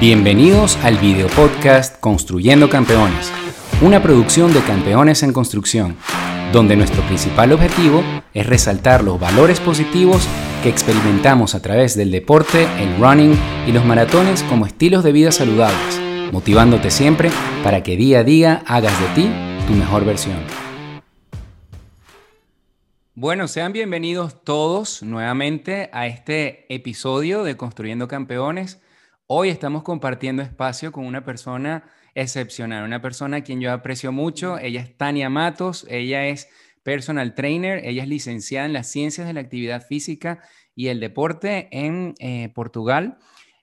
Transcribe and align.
Bienvenidos 0.00 0.76
al 0.78 0.98
video 0.98 1.28
podcast 1.28 2.00
Construyendo 2.00 2.68
Campeones, 2.68 3.32
una 3.80 4.02
producción 4.02 4.52
de 4.52 4.60
Campeones 4.60 5.22
en 5.22 5.32
Construcción, 5.32 5.96
donde 6.52 6.76
nuestro 6.76 7.00
principal 7.04 7.52
objetivo 7.52 8.02
es 8.34 8.44
resaltar 8.44 9.04
los 9.04 9.20
valores 9.20 9.60
positivos 9.60 10.28
que 10.64 10.68
experimentamos 10.68 11.54
a 11.54 11.62
través 11.62 11.96
del 11.96 12.10
deporte, 12.10 12.66
el 12.80 12.98
running 12.98 13.38
y 13.68 13.72
los 13.72 13.84
maratones 13.84 14.42
como 14.42 14.66
estilos 14.66 15.04
de 15.04 15.12
vida 15.12 15.30
saludables, 15.30 16.00
motivándote 16.32 16.90
siempre 16.90 17.30
para 17.62 17.84
que 17.84 17.96
día 17.96 18.18
a 18.18 18.24
día 18.24 18.62
hagas 18.66 19.00
de 19.00 19.22
ti 19.22 19.30
tu 19.68 19.74
mejor 19.74 20.04
versión. 20.04 20.38
Bueno, 23.14 23.46
sean 23.46 23.72
bienvenidos 23.72 24.42
todos 24.42 25.04
nuevamente 25.04 25.88
a 25.92 26.08
este 26.08 26.66
episodio 26.68 27.44
de 27.44 27.56
Construyendo 27.56 28.08
Campeones. 28.08 28.80
Hoy 29.26 29.48
estamos 29.48 29.82
compartiendo 29.84 30.42
espacio 30.42 30.92
con 30.92 31.06
una 31.06 31.24
persona 31.24 31.84
excepcional, 32.14 32.84
una 32.84 33.00
persona 33.00 33.38
a 33.38 33.40
quien 33.40 33.58
yo 33.58 33.72
aprecio 33.72 34.12
mucho. 34.12 34.58
Ella 34.58 34.82
es 34.82 34.98
Tania 34.98 35.30
Matos, 35.30 35.86
ella 35.88 36.26
es 36.26 36.50
personal 36.82 37.34
trainer, 37.34 37.82
ella 37.86 38.02
es 38.02 38.08
licenciada 38.10 38.66
en 38.66 38.74
las 38.74 38.90
ciencias 38.90 39.26
de 39.26 39.32
la 39.32 39.40
actividad 39.40 39.80
física 39.80 40.40
y 40.74 40.88
el 40.88 41.00
deporte 41.00 41.68
en 41.70 42.14
eh, 42.18 42.50
Portugal. 42.54 43.16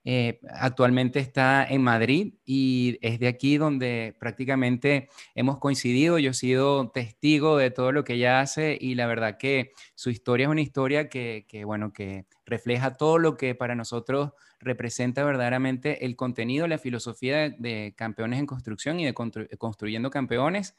Eh, 0.03 0.39
actualmente 0.49 1.19
está 1.19 1.63
en 1.63 1.83
Madrid 1.83 2.33
y 2.43 2.97
es 3.01 3.19
de 3.19 3.27
aquí 3.27 3.57
donde 3.57 4.15
prácticamente 4.19 5.09
hemos 5.35 5.59
coincidido. 5.59 6.17
Yo 6.17 6.31
he 6.31 6.33
sido 6.33 6.89
testigo 6.89 7.57
de 7.57 7.69
todo 7.69 7.91
lo 7.91 8.03
que 8.03 8.13
ella 8.13 8.39
hace 8.39 8.77
y 8.79 8.95
la 8.95 9.05
verdad 9.05 9.37
que 9.37 9.71
su 9.93 10.09
historia 10.09 10.45
es 10.45 10.49
una 10.49 10.61
historia 10.61 11.07
que, 11.07 11.45
bueno, 11.65 11.93
que 11.93 12.25
refleja 12.45 12.97
todo 12.97 13.19
lo 13.19 13.37
que 13.37 13.53
para 13.53 13.75
nosotros 13.75 14.31
representa 14.59 15.23
verdaderamente 15.23 16.05
el 16.05 16.15
contenido, 16.15 16.67
la 16.67 16.79
filosofía 16.79 17.49
de, 17.49 17.93
campeones 17.95 18.39
en 18.39 18.47
construcción 18.47 18.99
y 18.99 19.05
de 19.05 19.13
construyendo 19.13 20.09
campeones. 20.09 20.75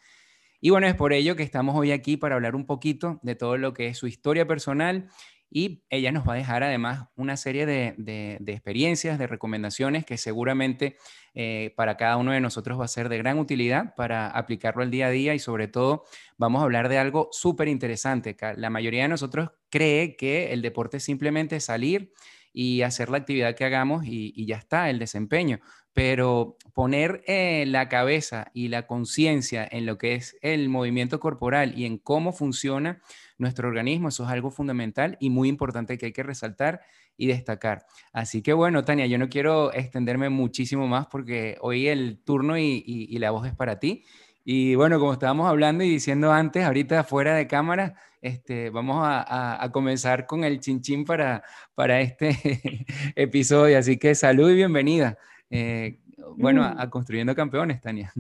Y 0.61 0.71
bueno, 0.71 0.87
es 0.87 0.95
por 0.95 1.13
ello 1.13 1.35
que 1.37 1.43
estamos 1.43 1.77
hoy 1.77 1.91
aquí 1.91 2.17
para 2.17 2.37
hablar 2.37 2.55
un 2.55 2.67
poquito 2.67 3.19
de 3.23 3.35
todo 3.35 3.57
lo 3.57 3.73
que 3.73 3.89
es 3.89 3.99
su 3.99 4.07
historia 4.07 4.47
personal 4.47 5.09
y 5.55 5.85
ella 5.91 6.13
nos 6.13 6.27
va 6.27 6.33
a 6.33 6.37
dejar 6.37 6.63
además 6.63 7.09
una 7.15 7.37
serie 7.37 7.67
de, 7.67 8.39
experiencias, 8.47 9.19
de 9.19 9.27
recomendaciones 9.27 10.07
que 10.07 10.17
seguramente 10.17 10.97
eh, 11.35 11.75
para 11.77 11.97
cada 11.97 12.17
uno 12.17 12.33
de 12.33 12.41
nosotros 12.41 12.81
va 12.81 12.87
a 12.87 12.89
ser 12.89 13.11
de 13.11 13.19
gran 13.19 13.39
utilidad 13.39 13.95
para 13.95 14.29
aplicarlo 14.29 14.83
al 14.83 14.91
día 14.91 15.09
a 15.09 15.11
día 15.11 15.35
y 15.35 15.39
sobre 15.39 15.69
todo 15.69 16.05
vamos 16.39 16.61
a 16.61 16.65
hablar 16.65 16.89
de 16.89 16.99
algo 16.99 17.29
súper 17.33 17.69
interesante. 17.69 18.35
La 18.57 18.71
mayoría 18.71 19.03
de 19.03 19.09
nosotros 19.09 19.51
cree 19.69 20.17
que 20.17 20.53
el 20.53 20.63
deporte 20.63 20.97
es 20.97 21.05
simplemente 21.05 21.61
salir 21.61 22.13
y 22.53 22.83
hacer 22.83 23.09
la 23.11 23.19
actividad 23.19 23.55
que 23.55 23.65
hagamos 23.65 24.05
y, 24.07 24.47
ya 24.47 24.57
está, 24.57 24.91
el 24.91 24.99
desempeño. 24.99 25.61
Pero 25.95 26.57
poner 26.75 27.23
eh, 27.27 27.65
la 27.67 27.89
cabeza 27.89 28.51
y 28.55 28.69
la 28.69 28.87
conciencia 28.87 29.67
en 29.71 29.85
lo 29.85 29.99
que 29.99 30.15
es 30.15 30.37
el 30.41 30.69
movimiento 30.69 31.21
corporal 31.21 31.79
y 31.79 31.85
en 31.85 31.99
cómo 31.99 32.33
funciona 32.33 33.03
nuestro 33.39 33.69
organismo. 33.69 34.09
Eso 34.09 34.25
es 34.25 34.31
algo 34.31 34.51
fundamental 34.51 35.17
y 35.21 35.31
muy 35.31 35.49
importante 35.49 35.99
que 35.99 36.07
hay 36.07 36.13
que 36.13 36.23
resaltar 36.23 36.81
y 37.17 37.27
destacar. 37.27 37.85
Así 38.13 38.43
que 38.43 38.53
bueno, 38.53 38.85
Tania, 38.85 39.07
yo 39.07 39.19
no 39.19 39.29
quiero 39.29 39.73
extenderme 39.73 40.29
muchísimo 40.31 40.87
más 40.89 41.07
porque 41.07 41.57
hoy 41.61 41.89
el 41.89 42.23
turno 42.25 42.57
y, 42.59 43.07
la 43.19 43.31
voz 43.31 43.47
es 43.47 43.55
para 43.55 43.79
ti. 43.79 44.05
Y 44.45 44.75
bueno, 44.75 44.99
como 44.99 45.13
estábamos 45.13 45.49
hablando 45.49 45.85
y 45.85 45.89
diciendo 45.91 46.33
antes, 46.33 46.65
ahorita 46.65 47.05
fuera 47.05 47.37
de 47.37 47.47
cámara, 47.47 47.95
este, 48.21 48.71
vamos 48.71 48.99
a, 49.05 49.69
comenzar 49.73 50.27
con 50.27 50.43
el 50.43 50.59
chinchín 50.59 51.05
para, 51.05 51.45
para 51.75 52.01
este 52.01 52.87
episodio. 53.15 53.79
Así 53.79 53.99
que 53.99 54.15
salud 54.15 54.51
y 54.51 54.55
bienvenida. 54.55 55.19
Eh, 55.53 55.99
bueno, 56.37 56.65
a, 56.65 56.87
mm. 56.87 56.91
Construyendo 56.91 57.35
Campeones, 57.35 57.81
Tania. 57.81 58.11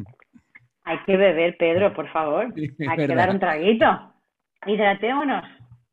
Hay 0.84 0.98
que 1.06 1.16
beber, 1.16 1.56
Pedro, 1.56 1.92
por 1.96 2.08
favor. 2.12 2.52
Hay 2.54 2.96
que 2.96 3.14
dar 3.14 3.30
un 3.30 3.40
traguito. 3.40 3.86
Hidratémonos. 4.66 5.44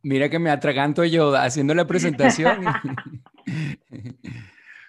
Mira 0.03 0.29
que 0.29 0.39
me 0.39 0.49
atraganto 0.49 1.03
yo 1.03 1.35
haciendo 1.35 1.73
la 1.73 1.85
presentación. 1.85 2.65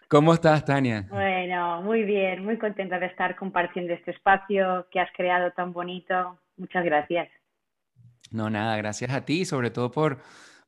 ¿Cómo 0.08 0.34
estás, 0.34 0.64
Tania? 0.64 1.06
Bueno, 1.08 1.82
muy 1.82 2.02
bien, 2.02 2.44
muy 2.44 2.58
contenta 2.58 2.98
de 2.98 3.06
estar 3.06 3.36
compartiendo 3.36 3.92
este 3.92 4.10
espacio 4.10 4.86
que 4.90 5.00
has 5.00 5.08
creado 5.16 5.52
tan 5.52 5.72
bonito. 5.72 6.38
Muchas 6.56 6.84
gracias. 6.84 7.28
No, 8.32 8.50
nada, 8.50 8.76
gracias 8.76 9.12
a 9.12 9.24
ti, 9.24 9.44
sobre 9.44 9.70
todo 9.70 9.90
por, 9.90 10.18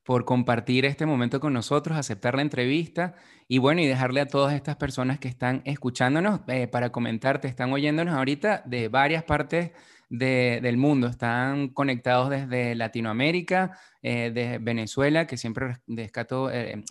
por 0.04 0.24
compartir 0.24 0.84
este 0.84 1.06
momento 1.06 1.40
con 1.40 1.52
nosotros, 1.52 1.96
aceptar 1.96 2.34
la 2.34 2.42
entrevista 2.42 3.14
y 3.48 3.58
bueno, 3.58 3.80
y 3.80 3.86
dejarle 3.86 4.20
a 4.20 4.26
todas 4.26 4.54
estas 4.54 4.76
personas 4.76 5.18
que 5.18 5.28
están 5.28 5.62
escuchándonos 5.64 6.40
eh, 6.48 6.66
para 6.66 6.90
comentarte, 6.90 7.48
están 7.48 7.72
oyéndonos 7.72 8.14
ahorita 8.14 8.62
de 8.66 8.88
varias 8.88 9.24
partes 9.24 9.72
del 10.12 10.76
mundo. 10.76 11.06
Están 11.06 11.68
conectados 11.68 12.28
desde 12.28 12.74
Latinoamérica, 12.74 13.78
eh, 14.02 14.30
de 14.30 14.58
Venezuela, 14.58 15.26
que 15.26 15.38
siempre 15.38 15.78
descato, 15.86 16.50
eh, 16.50 16.84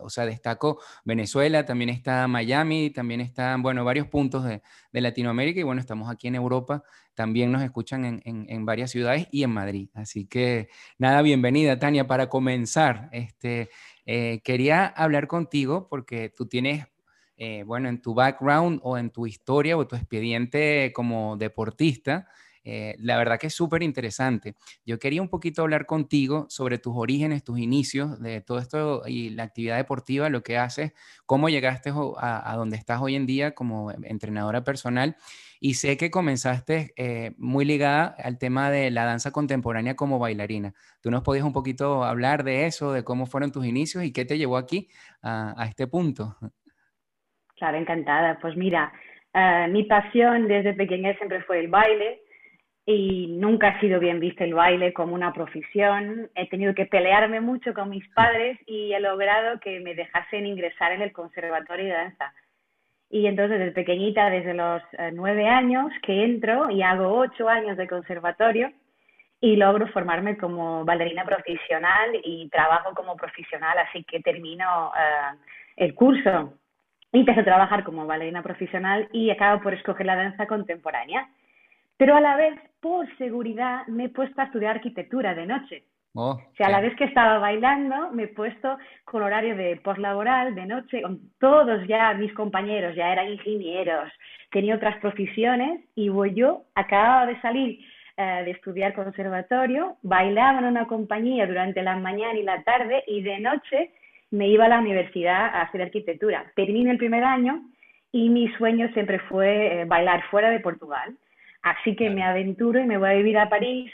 o 0.00 0.10
sea, 0.10 0.26
destaco 0.26 0.80
Venezuela, 1.04 1.64
también 1.64 1.88
está 1.88 2.28
Miami, 2.28 2.90
también 2.90 3.22
están, 3.22 3.62
bueno, 3.62 3.84
varios 3.84 4.08
puntos 4.08 4.44
de, 4.44 4.60
Latinoamérica 4.92 5.60
y 5.60 5.62
bueno, 5.62 5.80
estamos 5.80 6.10
aquí 6.10 6.28
en 6.28 6.34
Europa, 6.34 6.82
también 7.14 7.52
nos 7.52 7.62
escuchan 7.62 8.04
en, 8.04 8.22
en, 8.24 8.64
varias 8.66 8.90
ciudades 8.90 9.28
y 9.30 9.42
en 9.42 9.50
Madrid. 9.50 9.88
Así 9.94 10.26
que 10.26 10.68
nada, 10.98 11.22
bienvenida 11.22 11.78
Tania. 11.78 12.06
Para 12.06 12.28
comenzar, 12.28 13.08
este, 13.12 13.70
eh, 14.06 14.40
quería 14.44 14.86
hablar 14.86 15.28
contigo 15.28 15.88
porque 15.88 16.28
tú 16.28 16.46
tienes 16.46 16.86
eh, 17.36 17.64
bueno, 17.64 17.88
en 17.88 18.00
tu 18.00 18.14
background 18.14 18.80
o 18.84 18.96
en 18.96 19.10
tu 19.10 19.26
historia 19.26 19.76
o 19.76 19.86
tu 19.86 19.96
expediente 19.96 20.92
como 20.94 21.36
deportista, 21.36 22.28
eh, 22.64 22.96
la 22.98 23.16
verdad 23.16 23.38
que 23.38 23.48
es 23.48 23.54
súper 23.54 23.82
interesante. 23.82 24.54
Yo 24.84 24.98
quería 24.98 25.22
un 25.22 25.28
poquito 25.28 25.62
hablar 25.62 25.86
contigo 25.86 26.46
sobre 26.48 26.78
tus 26.78 26.94
orígenes, 26.96 27.44
tus 27.44 27.58
inicios 27.58 28.20
de 28.20 28.40
todo 28.40 28.58
esto 28.58 29.02
y 29.06 29.30
la 29.30 29.44
actividad 29.44 29.76
deportiva, 29.76 30.28
lo 30.30 30.42
que 30.42 30.58
haces, 30.58 30.92
cómo 31.26 31.48
llegaste 31.48 31.90
a, 31.90 32.54
donde 32.56 32.76
estás 32.76 33.00
hoy 33.00 33.14
en 33.14 33.26
día 33.26 33.54
como 33.54 33.90
entrenadora 33.90 34.64
personal. 34.64 35.16
Y 35.60 35.74
sé 35.74 35.96
que 35.96 36.10
comenzaste 36.10 36.92
eh, 36.96 37.34
muy 37.38 37.64
ligada 37.64 38.14
al 38.22 38.38
tema 38.38 38.70
de 38.70 38.90
la 38.90 39.04
danza 39.04 39.30
contemporánea 39.30 39.96
como 39.96 40.18
bailarina. 40.18 40.74
¿Tú 41.00 41.10
nos 41.10 41.22
podías 41.22 41.44
un 41.44 41.52
poquito 41.52 42.04
hablar 42.04 42.44
de 42.44 42.66
eso, 42.66 42.92
de 42.92 43.04
cómo 43.04 43.26
fueron 43.26 43.52
tus 43.52 43.64
inicios 43.64 44.04
y 44.04 44.12
qué 44.12 44.24
te 44.24 44.36
llevó 44.36 44.56
aquí 44.58 44.88
a 45.22 45.66
este 45.66 45.86
punto? 45.86 46.36
Claro, 47.56 47.78
encantada. 47.78 48.38
Pues 48.40 48.56
mira, 48.56 48.92
eh, 49.32 49.66
mi 49.68 49.84
pasión 49.84 50.48
desde 50.48 50.74
pequeña 50.74 51.14
siempre 51.16 51.42
fue 51.42 51.60
el 51.60 51.68
baile 51.68 52.20
y 52.86 53.28
nunca 53.28 53.68
ha 53.68 53.80
sido 53.80 53.98
bien 53.98 54.20
visto 54.20 54.44
el 54.44 54.54
baile 54.54 54.92
como 54.92 55.14
una 55.14 55.32
profesión. 55.32 56.30
He 56.34 56.48
tenido 56.48 56.74
que 56.74 56.86
pelearme 56.86 57.40
mucho 57.40 57.72
con 57.72 57.90
mis 57.90 58.06
padres 58.10 58.58
y 58.66 58.92
he 58.92 59.00
logrado 59.00 59.58
que 59.60 59.80
me 59.80 59.94
dejasen 59.94 60.46
ingresar 60.46 60.92
en 60.92 61.02
el 61.02 61.12
conservatorio 61.12 61.86
de 61.86 61.92
danza. 61.92 62.34
Y 63.10 63.26
entonces 63.26 63.58
desde 63.58 63.72
pequeñita, 63.72 64.28
desde 64.28 64.54
los 64.54 64.82
eh, 64.98 65.10
nueve 65.12 65.48
años 65.48 65.92
que 66.02 66.24
entro 66.24 66.70
y 66.70 66.82
hago 66.82 67.18
ocho 67.18 67.48
años 67.48 67.76
de 67.76 67.88
conservatorio 67.88 68.72
y 69.40 69.56
logro 69.56 69.86
formarme 69.88 70.36
como 70.36 70.84
bailarina 70.84 71.24
profesional 71.24 72.10
y 72.22 72.48
trabajo 72.48 72.94
como 72.94 73.16
profesional, 73.16 73.78
así 73.78 74.04
que 74.04 74.20
termino 74.20 74.92
eh, 74.98 75.36
el 75.76 75.94
curso 75.94 76.54
empecé 77.12 77.40
a 77.40 77.44
trabajar 77.44 77.84
como 77.84 78.06
bailarina 78.06 78.42
profesional 78.42 79.08
y 79.12 79.30
acabo 79.30 79.62
por 79.62 79.74
escoger 79.74 80.06
la 80.06 80.16
danza 80.16 80.46
contemporánea. 80.46 81.28
Pero 81.96 82.16
a 82.16 82.20
la 82.20 82.36
vez, 82.36 82.58
por 82.84 83.08
seguridad, 83.16 83.86
me 83.86 84.04
he 84.04 84.08
puesto 84.10 84.38
a 84.38 84.44
estudiar 84.44 84.76
arquitectura 84.76 85.34
de 85.34 85.46
noche. 85.46 85.84
Oh, 86.12 86.32
o 86.32 86.54
sea, 86.54 86.66
a 86.66 86.70
la 86.70 86.82
vez 86.82 86.94
que 86.96 87.04
estaba 87.04 87.38
bailando, 87.38 88.10
me 88.12 88.24
he 88.24 88.28
puesto 88.28 88.76
con 89.06 89.22
horario 89.22 89.56
de 89.56 89.76
postlaboral, 89.76 90.54
de 90.54 90.66
noche, 90.66 91.00
con 91.00 91.18
todos 91.40 91.88
ya 91.88 92.12
mis 92.12 92.34
compañeros, 92.34 92.94
ya 92.94 93.10
eran 93.10 93.32
ingenieros, 93.32 94.12
tenía 94.50 94.76
otras 94.76 94.98
profesiones 94.98 95.80
y 95.94 96.10
voy 96.10 96.34
yo, 96.34 96.64
acababa 96.74 97.24
de 97.24 97.40
salir 97.40 97.80
eh, 98.18 98.42
de 98.44 98.50
estudiar 98.50 98.92
conservatorio, 98.92 99.96
bailaba 100.02 100.58
en 100.58 100.66
una 100.66 100.86
compañía 100.86 101.46
durante 101.46 101.82
la 101.82 101.96
mañana 101.96 102.38
y 102.38 102.42
la 102.42 102.62
tarde 102.64 103.02
y 103.06 103.22
de 103.22 103.40
noche 103.40 103.92
me 104.30 104.48
iba 104.48 104.66
a 104.66 104.68
la 104.68 104.80
universidad 104.80 105.46
a 105.46 105.62
hacer 105.62 105.80
arquitectura. 105.80 106.52
Terminé 106.54 106.90
el 106.90 106.98
primer 106.98 107.24
año 107.24 107.62
y 108.12 108.28
mi 108.28 108.52
sueño 108.58 108.90
siempre 108.92 109.20
fue 109.20 109.80
eh, 109.80 109.84
bailar 109.86 110.22
fuera 110.30 110.50
de 110.50 110.60
Portugal. 110.60 111.16
Así 111.64 111.96
que 111.96 112.10
me 112.10 112.22
aventuro 112.22 112.78
y 112.78 112.84
me 112.84 112.98
voy 112.98 113.08
a 113.08 113.14
vivir 113.14 113.38
a 113.38 113.48
París 113.48 113.90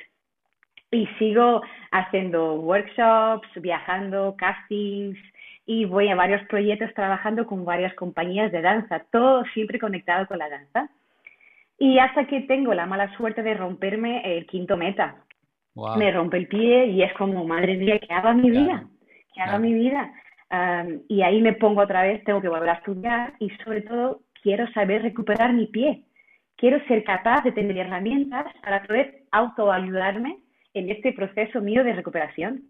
y 0.91 1.07
sigo 1.21 1.63
haciendo 1.93 2.55
workshops, 2.57 3.49
viajando, 3.55 4.35
castings 4.37 5.17
y 5.67 5.85
voy 5.85 6.09
a 6.09 6.17
varios 6.17 6.43
proyectos 6.49 6.93
trabajando 6.95 7.47
con 7.47 7.65
varias 7.65 7.95
compañías 7.95 8.51
de 8.51 8.61
danza, 8.61 9.05
todo 9.13 9.45
siempre 9.55 9.79
conectado 9.79 10.27
con 10.27 10.39
la 10.39 10.49
danza. 10.49 10.91
Y 11.79 12.01
hasta 12.01 12.27
que 12.27 12.41
tengo 12.41 12.75
la 12.75 12.87
mala 12.87 13.17
suerte 13.17 13.45
de 13.45 13.55
romperme 13.55 14.37
el 14.37 14.49
quinto 14.49 14.77
meta. 14.77 15.15
Me 15.97 16.11
rompe 16.11 16.39
el 16.39 16.49
pie 16.49 16.87
y 16.87 17.05
es 17.05 17.13
como, 17.15 17.45
madre 17.45 17.77
mía, 17.77 18.01
¿qué 18.01 18.13
hago 18.13 18.35
mi 18.35 18.51
vida? 18.51 18.85
¿Qué 19.33 19.43
hago 19.43 19.59
mi 19.61 19.73
vida? 19.73 20.13
y 21.09 21.23
ahí 21.23 21.41
me 21.41 21.53
pongo 21.53 21.83
otra 21.83 22.03
vez, 22.03 22.25
tengo 22.25 22.41
que 22.41 22.49
volver 22.49 22.71
a 22.71 22.73
estudiar 22.73 23.35
y 23.39 23.51
sobre 23.63 23.83
todo 23.83 24.23
quiero 24.43 24.67
saber 24.73 25.03
recuperar 25.03 25.53
mi 25.53 25.67
pie. 25.67 26.03
Quiero 26.61 26.79
ser 26.87 27.05
capaz 27.05 27.43
de 27.43 27.53
tener 27.53 27.79
herramientas 27.79 28.45
para 28.63 28.83
poder 28.83 29.23
autoayudarme 29.31 30.37
en 30.75 30.91
este 30.91 31.15
proceso 31.15 31.63
mío 31.63 31.83
de 31.83 31.95
recuperación. 31.95 32.65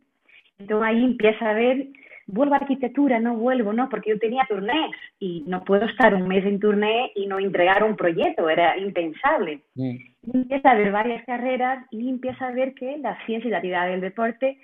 Entonces 0.60 0.88
ahí 0.88 1.04
empieza 1.04 1.50
a 1.50 1.54
ver, 1.54 1.88
vuelvo 2.28 2.54
a 2.54 2.58
arquitectura, 2.58 3.18
no 3.18 3.34
vuelvo, 3.34 3.72
no, 3.72 3.88
porque 3.88 4.10
yo 4.10 4.18
tenía 4.20 4.46
turnés 4.48 4.92
y 5.18 5.42
no 5.48 5.64
puedo 5.64 5.86
estar 5.86 6.14
un 6.14 6.28
mes 6.28 6.46
en 6.46 6.60
turné 6.60 7.10
y 7.16 7.26
no 7.26 7.40
entregar 7.40 7.82
un 7.82 7.96
proyecto, 7.96 8.48
era 8.48 8.78
impensable. 8.78 9.62
Mm. 9.74 9.96
Y 10.22 10.36
empieza 10.36 10.70
a 10.70 10.76
ver 10.76 10.92
varias 10.92 11.24
carreras 11.24 11.84
y 11.90 12.08
empieza 12.08 12.46
a 12.46 12.52
ver 12.52 12.74
que 12.74 12.96
la 12.98 13.18
ciencia 13.26 13.48
y 13.48 13.50
la 13.50 13.56
actividad 13.56 13.88
del 13.88 14.02
deporte 14.02 14.56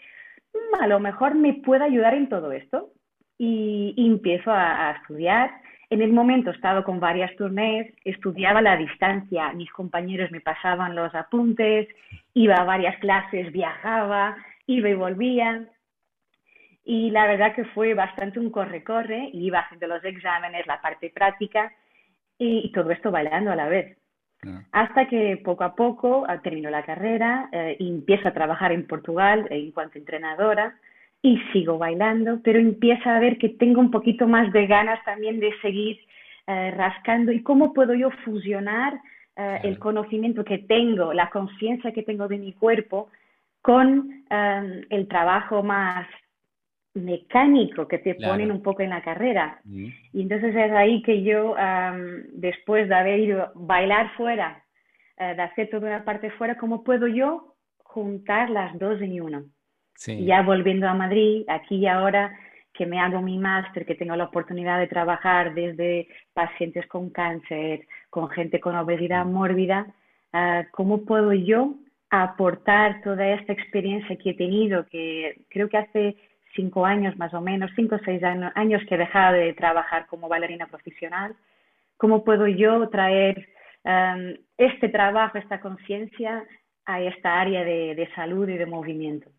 mm, 0.54 0.82
a 0.84 0.86
lo 0.86 1.00
mejor 1.00 1.34
me 1.34 1.54
puede 1.54 1.82
ayudar 1.82 2.14
en 2.14 2.28
todo 2.28 2.52
esto. 2.52 2.90
Y, 3.38 3.92
empiezo 3.98 4.52
a, 4.52 4.88
a, 4.88 4.92
estudiar. 4.92 5.50
En 5.88 6.02
el 6.02 6.12
momento 6.12 6.50
he 6.50 6.54
estado 6.54 6.82
con 6.82 6.98
varias 6.98 7.34
turnés, 7.36 7.92
estudiaba 8.04 8.58
a 8.58 8.62
la 8.62 8.76
distancia, 8.76 9.52
mis 9.52 9.70
compañeros 9.70 10.32
me 10.32 10.40
pasaban 10.40 10.96
los 10.96 11.14
apuntes, 11.14 11.86
iba 12.34 12.56
a 12.56 12.64
varias 12.64 12.98
clases, 12.98 13.52
viajaba, 13.52 14.36
iba 14.66 14.88
y 14.88 14.94
volvía. 14.94 15.64
Y 16.84 17.10
la 17.10 17.26
verdad 17.26 17.54
que 17.54 17.64
fue 17.66 17.94
bastante 17.94 18.40
un 18.40 18.50
corre-corre, 18.50 19.30
iba 19.32 19.60
haciendo 19.60 19.86
los 19.86 20.04
exámenes, 20.04 20.66
la 20.66 20.80
parte 20.80 21.10
práctica 21.10 21.72
y, 22.36 22.70
todo 22.72 22.90
esto 22.90 23.12
bailando 23.12 23.52
a 23.52 23.56
la 23.56 23.68
vez. 23.68 23.96
Ah. 24.44 24.62
Hasta 24.72 25.06
que 25.06 25.36
poco 25.36 25.62
a 25.62 25.76
poco 25.76 26.24
ah, 26.28 26.40
terminó 26.42 26.68
la 26.68 26.84
carrera 26.84 27.48
eh, 27.52 27.76
y 27.78 27.88
empiezo 27.88 28.28
a 28.28 28.34
trabajar 28.34 28.72
en 28.72 28.86
Portugal 28.88 29.46
en 29.50 29.70
cuanto 29.70 29.98
entrenadora 29.98 30.76
y 31.26 31.38
sigo 31.52 31.78
bailando, 31.78 32.40
pero 32.42 32.58
empieza 32.58 33.16
a 33.16 33.20
ver 33.20 33.38
que 33.38 33.50
tengo 33.50 33.80
un 33.80 33.90
poquito 33.90 34.26
más 34.26 34.52
de 34.52 34.66
ganas 34.66 35.04
también 35.04 35.40
de 35.40 35.52
seguir 35.60 35.98
eh, 36.46 36.70
rascando 36.70 37.32
y 37.32 37.42
cómo 37.42 37.72
puedo 37.72 37.94
yo 37.94 38.10
fusionar 38.24 39.00
eh, 39.36 39.60
el 39.64 39.78
conocimiento 39.78 40.44
que 40.44 40.58
tengo, 40.58 41.12
la 41.12 41.30
conciencia 41.30 41.92
que 41.92 42.02
tengo 42.02 42.28
de 42.28 42.38
mi 42.38 42.52
cuerpo 42.52 43.08
con 43.60 44.24
el 44.28 45.08
trabajo 45.08 45.64
más 45.64 46.06
mecánico 46.94 47.88
que 47.88 47.98
te 47.98 48.14
ponen 48.14 48.52
un 48.52 48.62
poco 48.62 48.82
en 48.82 48.90
la 48.90 49.02
carrera. 49.02 49.60
Mm. 49.64 49.86
Y 50.12 50.22
entonces 50.22 50.54
es 50.54 50.70
ahí 50.70 51.02
que 51.02 51.24
yo, 51.24 51.56
después 52.32 52.88
de 52.88 52.94
haber 52.94 53.18
ido 53.18 53.42
a 53.42 53.52
bailar 53.56 54.12
fuera, 54.16 54.62
eh, 55.18 55.34
de 55.34 55.42
hacer 55.42 55.70
toda 55.70 55.88
una 55.88 56.04
parte 56.04 56.30
fuera, 56.32 56.58
¿cómo 56.58 56.84
puedo 56.84 57.06
yo 57.06 57.54
juntar 57.82 58.50
las 58.50 58.78
dos 58.78 59.00
en 59.00 59.22
uno? 59.22 59.44
Ya 60.04 60.42
volviendo 60.42 60.88
a 60.88 60.94
Madrid, 60.94 61.44
aquí 61.48 61.76
y 61.76 61.86
ahora 61.86 62.38
que 62.72 62.86
me 62.86 63.00
hago 63.00 63.22
mi 63.22 63.38
máster, 63.38 63.86
que 63.86 63.94
tengo 63.94 64.14
la 64.16 64.24
oportunidad 64.24 64.78
de 64.78 64.86
trabajar 64.86 65.54
desde 65.54 66.08
pacientes 66.34 66.86
con 66.86 67.10
cáncer, 67.10 67.86
con 68.10 68.28
gente 68.28 68.60
con 68.60 68.76
obesidad 68.76 69.24
mm. 69.24 69.32
mórbida, 69.32 69.86
ah, 70.32 70.64
¿cómo 70.72 71.04
puedo 71.04 71.32
yo 71.32 71.74
aportar 72.10 73.02
toda 73.02 73.26
esta 73.28 73.52
experiencia 73.52 74.16
que 74.16 74.30
he 74.30 74.34
tenido, 74.34 74.86
que 74.86 75.42
creo 75.48 75.68
que 75.68 75.78
hace 75.78 76.16
cinco 76.54 76.86
años 76.86 77.16
más 77.16 77.34
o 77.34 77.40
menos, 77.40 77.70
cinco 77.76 77.96
o 77.96 78.04
seis 78.04 78.22
años 78.22 78.82
que 78.88 78.94
he 78.94 78.98
dejado 78.98 79.36
de 79.36 79.52
trabajar 79.54 80.06
como 80.06 80.28
bailarina 80.28 80.66
profesional, 80.66 81.34
¿cómo 81.96 82.24
puedo 82.24 82.46
yo 82.46 82.88
traer 82.88 83.48
um, 83.84 84.34
este 84.56 84.88
trabajo, 84.88 85.38
esta 85.38 85.60
conciencia 85.60 86.44
a 86.86 87.00
esta 87.00 87.40
área 87.40 87.64
de, 87.64 88.08
salud 88.14 88.48
y 88.48 88.56
de 88.56 88.66
movimiento? 88.66 89.30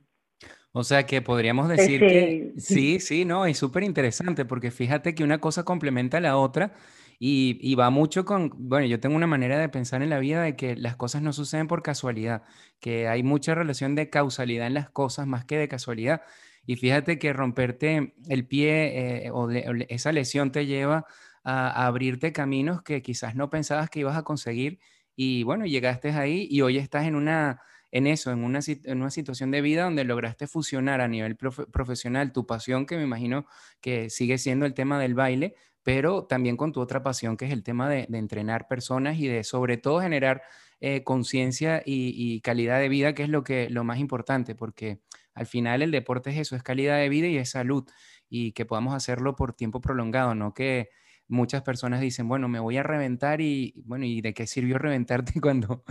O 0.72 0.84
sea 0.84 1.06
que 1.06 1.22
podríamos 1.22 1.70
decir 1.70 2.00
que 2.00 2.54
sí, 2.58 3.00
sí, 3.00 3.26
no, 3.26 3.46
es 3.46 3.58
súper 3.58 3.84
interesante 3.84 4.46
porque 4.46 4.70
fíjate 4.70 5.16
que 5.16 5.24
una 5.24 5.40
cosa 5.40 5.64
complementa 5.64 6.18
a 6.18 6.22
la 6.22 6.38
otra 6.38 6.74
y, 7.20 7.58
y, 7.62 7.74
va 7.74 7.90
mucho 7.90 8.26
con, 8.26 8.52
bueno, 8.56 8.86
yo 8.86 9.00
tengo 9.00 9.16
una 9.16 9.26
manera 9.26 9.58
de 9.58 9.70
pensar 9.70 10.04
en 10.04 10.12
la 10.12 10.20
vida 10.20 10.44
de 10.44 10.56
que 10.56 10.76
las 10.76 10.96
cosas 10.96 11.24
no 11.24 11.34
suceden 11.34 11.68
por 11.68 11.82
casualidad, 11.82 12.44
que 12.80 13.08
hay 13.08 13.24
mucha 13.24 13.56
relación 13.56 13.96
de 13.96 14.12
causalidad 14.12 14.68
en 14.68 14.76
las 14.76 14.92
cosas 14.92 15.26
más 15.26 15.44
que 15.44 15.58
de 15.58 15.68
casualidad. 15.68 16.22
Y 16.68 16.76
fíjate 16.76 17.18
que 17.18 17.34
romperte 17.34 18.14
el 18.30 18.46
pie 18.46 19.26
eh, 19.26 19.32
o, 19.32 19.50
esa 19.50 20.12
lesión 20.12 20.52
te 20.52 20.68
lleva 20.68 21.06
a, 21.44 21.88
abrirte 21.88 22.34
caminos 22.34 22.84
que 22.84 23.02
quizás 23.02 23.36
no 23.36 23.50
pensabas 23.50 23.90
que 23.90 24.02
ibas 24.02 24.18
a 24.18 24.24
conseguir 24.24 24.80
y 25.16 25.44
bueno, 25.44 25.66
llegaste 25.66 26.12
ahí 26.12 26.48
y 26.52 26.62
hoy 26.62 26.78
estás 26.78 27.06
en 27.08 27.16
una 27.16 27.62
en 27.92 28.08
eso, 28.08 28.32
en 28.32 28.44
una, 28.44 28.62
situación 28.62 29.52
de 29.52 29.62
vida 29.62 29.84
donde 29.84 30.04
lograste 30.04 30.48
fusionar 30.48 31.02
a 31.02 31.08
nivel 31.08 31.38
profesional 31.38 32.32
tu 32.34 32.46
pasión, 32.46 32.86
que 32.86 32.98
me 32.98 33.04
imagino 33.04 33.46
que 33.82 34.10
sigue 34.10 34.38
siendo 34.38 34.66
el 34.66 34.74
tema 34.74 35.00
del 35.00 35.14
baile, 35.14 35.56
pero 35.84 36.26
también 36.26 36.58
con 36.58 36.74
tu 36.74 36.82
otra 36.82 37.02
pasión, 37.02 37.38
que 37.38 37.46
es 37.46 37.52
el 37.52 37.64
tema 37.64 37.90
de, 37.90 38.08
entrenar 38.12 38.68
personas 38.68 39.18
y 39.20 39.28
de 39.28 39.44
sobre 39.44 39.78
todo 39.78 40.02
generar 40.02 40.42
eh, 40.82 41.04
conciencia 41.04 41.82
y, 41.86 42.14
y, 42.16 42.42
calidad 42.42 42.80
de 42.80 42.90
vida, 42.90 43.14
que 43.14 43.24
es 43.24 43.30
lo, 43.30 43.44
que, 43.44 43.70
lo 43.70 43.84
más 43.84 44.00
importante, 44.00 44.54
porque 44.54 45.00
al 45.34 45.46
final 45.46 45.82
el 45.82 45.92
deporte 45.92 46.32
es 46.32 46.38
eso, 46.38 46.56
es 46.56 46.64
calidad 46.64 46.98
de 46.98 47.10
vida 47.10 47.28
y 47.28 47.38
es 47.38 47.52
salud 47.52 47.88
y 48.30 48.52
que 48.52 48.66
podamos 48.66 48.94
hacerlo 48.94 49.36
por 49.36 49.54
tiempo 49.54 49.80
prolongado, 49.80 50.36
no 50.36 50.54
que 50.54 50.90
muchas 51.28 51.62
personas 51.62 52.02
dicen, 52.02 52.28
bueno, 52.28 52.48
me 52.48 52.60
voy 52.60 52.78
a 52.78 52.84
reventar 52.84 53.42
y 53.42 53.82
bueno, 53.86 54.06
¿y 54.06 54.22
de 54.22 54.34
qué 54.34 54.48
sirvió 54.48 54.78
reventarte 54.78 55.34
cuando 55.42 55.84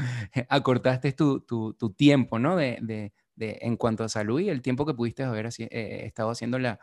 acortaste 0.48 1.12
tu, 1.12 1.40
tu, 1.40 1.74
tiempo, 1.96 2.38
¿no? 2.38 2.56
De, 2.56 2.78
de, 2.80 3.12
en 3.36 3.76
cuanto 3.76 4.02
a 4.04 4.08
salud 4.08 4.40
y 4.40 4.48
el 4.48 4.62
tiempo 4.62 4.86
que 4.86 4.94
pudiste 4.94 5.22
haber 5.22 5.46
eh, 5.58 6.02
estado 6.06 6.30
haciendo 6.30 6.58
la, 6.58 6.80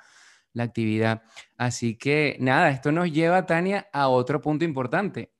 la 0.54 0.64
actividad. 0.64 1.24
Así 1.58 1.98
que 1.98 2.38
nada, 2.40 2.70
esto 2.70 2.92
nos 2.92 3.12
lleva, 3.12 3.46
Tania, 3.46 3.88
a 3.92 4.08
otro 4.08 4.42
punto 4.42 4.64
importante, 4.64 5.34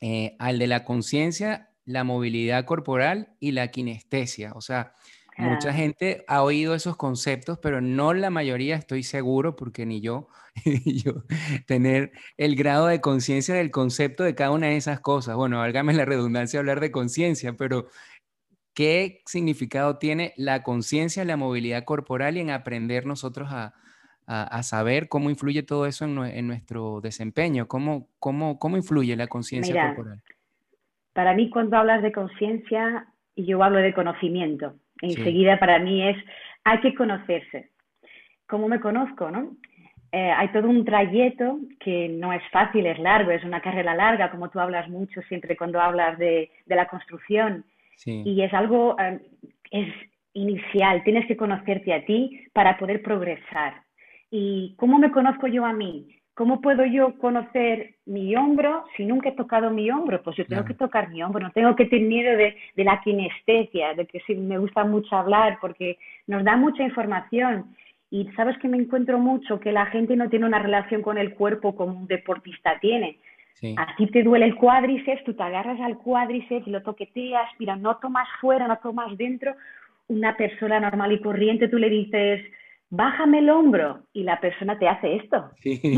eh, 0.00 0.36
al 0.38 0.58
de 0.58 0.66
la 0.66 0.84
conciencia, 0.84 1.70
la 1.84 2.04
movilidad 2.04 2.64
corporal 2.64 3.36
y 3.40 3.52
la 3.52 3.68
kinestesia. 3.68 4.52
O 4.54 4.60
sea, 4.60 4.94
Mucha 5.40 5.72
gente 5.72 6.24
ha 6.28 6.42
oído 6.42 6.74
esos 6.74 6.96
conceptos, 6.96 7.58
pero 7.58 7.80
no 7.80 8.14
la 8.14 8.30
mayoría, 8.30 8.76
estoy 8.76 9.02
seguro, 9.02 9.56
porque 9.56 9.86
ni 9.86 10.00
yo, 10.00 10.28
yo 10.84 11.24
tener 11.66 12.12
el 12.36 12.56
grado 12.56 12.86
de 12.86 13.00
conciencia 13.00 13.54
del 13.54 13.70
concepto 13.70 14.24
de 14.24 14.34
cada 14.34 14.50
una 14.50 14.68
de 14.68 14.76
esas 14.76 15.00
cosas. 15.00 15.36
Bueno, 15.36 15.58
válgame 15.58 15.94
la 15.94 16.04
redundancia 16.04 16.60
hablar 16.60 16.80
de 16.80 16.90
conciencia, 16.90 17.54
pero 17.54 17.86
¿qué 18.74 19.20
significado 19.26 19.98
tiene 19.98 20.32
la 20.36 20.62
conciencia, 20.62 21.24
la 21.24 21.36
movilidad 21.36 21.84
corporal 21.84 22.36
y 22.36 22.40
en 22.40 22.50
aprender 22.50 23.06
nosotros 23.06 23.48
a, 23.50 23.74
a, 24.26 24.62
saber 24.62 25.08
cómo 25.08 25.28
influye 25.28 25.62
todo 25.62 25.86
eso 25.86 26.04
en, 26.04 26.18
en 26.18 26.46
nuestro 26.46 27.00
desempeño? 27.00 27.66
¿Cómo, 27.66 28.08
cómo, 28.18 28.58
cómo 28.58 28.76
influye 28.76 29.16
la 29.16 29.26
conciencia 29.26 29.88
corporal? 29.88 30.22
Para 31.12 31.34
mí, 31.34 31.50
cuando 31.50 31.76
hablas 31.76 32.02
de 32.02 32.12
conciencia, 32.12 33.08
yo 33.36 33.62
hablo 33.62 33.78
de 33.78 33.92
conocimiento. 33.92 34.74
Enseguida 35.00 35.58
para 35.58 35.78
mí 35.78 36.08
es, 36.08 36.16
hay 36.64 36.80
que 36.80 36.94
conocerse. 36.94 37.70
¿Cómo 38.46 38.68
me 38.68 38.80
conozco, 38.80 39.30
no? 39.30 39.56
Eh, 40.12 40.32
hay 40.36 40.48
todo 40.48 40.68
un 40.68 40.84
trayecto 40.84 41.58
que 41.78 42.08
no 42.08 42.32
es 42.32 42.42
fácil, 42.50 42.84
es 42.86 42.98
largo, 42.98 43.30
es 43.30 43.44
una 43.44 43.60
carrera 43.60 43.94
larga, 43.94 44.30
como 44.30 44.50
tú 44.50 44.58
hablas 44.58 44.88
mucho 44.88 45.22
siempre 45.22 45.56
cuando 45.56 45.80
hablas 45.80 46.18
de, 46.18 46.50
de 46.66 46.76
la 46.76 46.86
construcción. 46.88 47.64
Y 48.04 48.42
es 48.42 48.52
algo, 48.54 48.96
eh, 48.98 49.20
es 49.70 49.92
inicial, 50.32 51.04
tienes 51.04 51.26
que 51.26 51.36
conocerte 51.36 51.92
a 51.92 52.04
ti 52.04 52.48
para 52.52 52.78
poder 52.78 53.02
progresar. 53.02 53.82
¿Y 54.30 54.74
cómo 54.76 54.98
me 54.98 55.10
conozco 55.10 55.46
yo 55.46 55.64
a 55.64 55.72
mí? 55.72 56.19
¿Cómo 56.40 56.62
puedo 56.62 56.86
yo 56.86 57.18
conocer 57.18 57.96
mi 58.06 58.34
hombro 58.34 58.86
si 58.96 59.04
nunca 59.04 59.28
he 59.28 59.32
tocado 59.32 59.70
mi 59.70 59.90
hombro? 59.90 60.22
Pues 60.22 60.38
yo 60.38 60.46
tengo 60.46 60.64
que 60.64 60.72
tocar 60.72 61.10
mi 61.10 61.22
hombro, 61.22 61.40
no 61.40 61.52
tengo 61.52 61.76
que 61.76 61.84
tener 61.84 62.08
miedo 62.08 62.34
de, 62.34 62.56
la 62.82 62.98
kinestesia, 63.02 63.92
de 63.92 64.06
que 64.06 64.20
sí 64.20 64.34
me 64.36 64.56
gusta 64.56 64.84
mucho 64.84 65.14
hablar 65.14 65.58
porque 65.60 65.98
nos 66.26 66.42
da 66.42 66.56
mucha 66.56 66.82
información. 66.82 67.76
Y 68.10 68.26
sabes 68.36 68.56
que 68.56 68.68
me 68.68 68.78
encuentro 68.78 69.18
mucho 69.18 69.60
que 69.60 69.70
la 69.70 69.84
gente 69.84 70.16
no 70.16 70.30
tiene 70.30 70.46
una 70.46 70.58
relación 70.58 71.02
con 71.02 71.18
el 71.18 71.34
cuerpo 71.34 71.76
como 71.76 71.92
un 71.92 72.06
deportista 72.06 72.78
tiene. 72.80 73.18
Así 73.76 74.06
te 74.06 74.22
duele 74.22 74.46
el 74.46 74.56
cuádriceps, 74.56 75.24
tú 75.24 75.34
te 75.34 75.42
agarras 75.42 75.78
al 75.78 75.98
cuádriceps 75.98 76.66
y 76.66 76.70
lo 76.70 76.82
toqueteas, 76.82 77.50
mira, 77.58 77.76
no 77.76 77.98
tomas 77.98 78.28
fuera, 78.40 78.66
no 78.66 78.78
tomas 78.78 79.14
dentro. 79.18 79.54
Una 80.08 80.34
persona 80.38 80.80
normal 80.80 81.12
y 81.12 81.20
corriente, 81.20 81.68
tú 81.68 81.76
le 81.76 81.90
dices, 81.90 82.40
bájame 82.90 83.38
el 83.38 83.50
hombro 83.50 84.00
y 84.12 84.24
la 84.24 84.40
persona 84.40 84.78
te 84.78 84.88
hace 84.88 85.16
esto. 85.16 85.50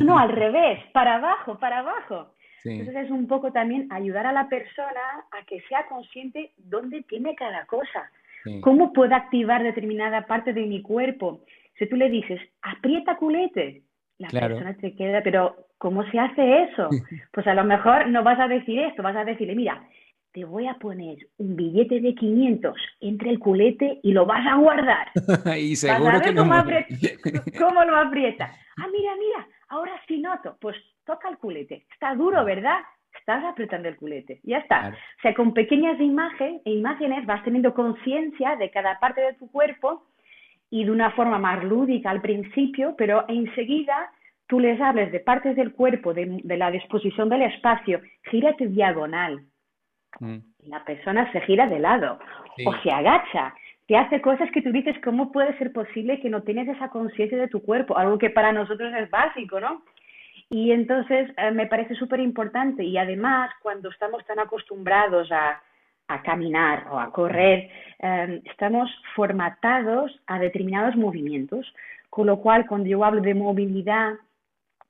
No, 0.04 0.18
al 0.18 0.30
revés, 0.30 0.78
para 0.92 1.16
abajo, 1.16 1.58
para 1.58 1.80
abajo. 1.80 2.34
Entonces 2.64 3.06
es 3.06 3.10
un 3.10 3.26
poco 3.26 3.50
también 3.50 3.88
ayudar 3.90 4.26
a 4.26 4.32
la 4.32 4.48
persona 4.48 5.00
a 5.32 5.44
que 5.46 5.60
sea 5.62 5.86
consciente 5.88 6.52
dónde 6.58 7.02
tiene 7.02 7.34
cada 7.34 7.66
cosa, 7.66 8.08
cómo 8.60 8.92
puedo 8.92 9.14
activar 9.14 9.62
determinada 9.62 10.26
parte 10.26 10.52
de 10.52 10.66
mi 10.66 10.80
cuerpo. 10.80 11.40
Si 11.78 11.86
tú 11.88 11.96
le 11.96 12.08
dices, 12.08 12.40
aprieta 12.62 13.16
culete, 13.16 13.82
la 14.18 14.28
persona 14.28 14.74
te 14.74 14.94
queda, 14.94 15.22
pero 15.22 15.56
¿cómo 15.78 16.08
se 16.10 16.18
hace 16.18 16.62
eso? 16.64 16.88
Pues 17.32 17.46
a 17.46 17.54
lo 17.54 17.64
mejor 17.64 18.06
no 18.08 18.22
vas 18.22 18.38
a 18.38 18.46
decir 18.46 18.78
esto, 18.78 19.02
vas 19.02 19.16
a 19.16 19.24
decirle, 19.24 19.56
mira, 19.56 19.82
te 20.32 20.44
voy 20.44 20.66
a 20.66 20.74
poner 20.74 21.18
un 21.38 21.56
billete 21.56 22.00
de 22.00 22.14
500 22.14 22.74
entre 23.00 23.30
el 23.30 23.38
culete 23.38 24.00
y 24.02 24.12
lo 24.12 24.26
vas 24.26 24.46
a 24.46 24.56
guardar. 24.56 25.08
y 25.58 25.76
seguro 25.76 26.20
que 26.20 26.32
no. 26.32 26.42
Cómo, 27.58 27.84
lo 27.84 27.96
aprieta. 27.96 28.50
Ah, 28.76 28.86
mira, 28.90 29.12
mira, 29.16 29.46
ahora 29.68 29.92
sí 30.08 30.18
noto. 30.18 30.56
Pues 30.60 30.76
toca 31.04 31.28
el 31.28 31.38
culete. 31.38 31.86
Está 31.92 32.14
duro, 32.14 32.44
¿verdad? 32.44 32.80
Estás 33.18 33.44
apretando 33.44 33.88
el 33.88 33.96
culete. 33.96 34.40
Ya 34.42 34.58
está. 34.58 34.88
O 35.18 35.20
sea, 35.20 35.34
con 35.34 35.52
pequeñas 35.52 36.00
imágenes, 36.00 36.62
imágenes 36.64 37.26
vas 37.26 37.44
teniendo 37.44 37.74
conciencia 37.74 38.56
de 38.56 38.70
cada 38.70 38.98
parte 38.98 39.20
de 39.20 39.34
tu 39.34 39.50
cuerpo 39.50 40.06
y 40.70 40.84
de 40.84 40.90
una 40.90 41.10
forma 41.10 41.38
más 41.38 41.62
lúdica 41.62 42.10
al 42.10 42.22
principio, 42.22 42.94
pero 42.96 43.26
enseguida 43.28 44.10
tú 44.46 44.58
les 44.58 44.80
hables 44.80 45.12
de 45.12 45.20
partes 45.20 45.54
del 45.54 45.72
cuerpo, 45.72 46.14
de, 46.14 46.40
la 46.44 46.70
disposición 46.70 47.28
del 47.28 47.42
espacio, 47.42 48.00
gírate 48.30 48.68
diagonal. 48.68 49.44
Mm. 50.20 50.38
La 50.68 50.84
persona 50.84 51.30
se 51.32 51.40
gira 51.42 51.66
de 51.66 51.78
lado 51.78 52.18
o 52.66 52.74
se 52.82 52.90
agacha, 52.90 53.54
te 53.86 53.96
hace 53.96 54.20
cosas 54.20 54.50
que 54.52 54.62
tú 54.62 54.70
dices, 54.70 54.96
¿cómo 55.02 55.32
puede 55.32 55.56
ser 55.58 55.72
posible 55.72 56.20
que 56.20 56.30
no 56.30 56.42
tienes 56.42 56.68
esa 56.68 56.88
conciencia 56.88 57.36
de 57.36 57.48
tu 57.48 57.62
cuerpo? 57.62 57.96
Algo 57.98 58.18
que 58.18 58.30
para 58.30 58.52
nosotros 58.52 58.92
es 58.94 59.10
básico, 59.10 59.60
¿no? 59.60 59.82
Y 60.48 60.72
entonces 60.72 61.30
eh, 61.36 61.50
me 61.50 61.66
parece 61.66 61.94
súper 61.94 62.20
importante 62.20 62.84
y 62.84 62.98
además 62.98 63.50
cuando 63.62 63.88
estamos 63.90 64.24
tan 64.26 64.38
acostumbrados 64.38 65.32
a, 65.32 65.60
a 66.08 66.22
caminar 66.22 66.86
o 66.90 66.98
a 66.98 67.10
correr, 67.10 67.70
em, 67.98 68.42
estamos 68.44 68.90
formatados 69.14 70.12
a 70.26 70.38
determinados 70.38 70.94
movimientos, 70.96 71.66
con 72.10 72.26
lo 72.26 72.38
cual 72.38 72.66
cuando 72.66 72.88
yo 72.88 73.04
hablo 73.04 73.22
de 73.22 73.34
movilidad 73.34 74.14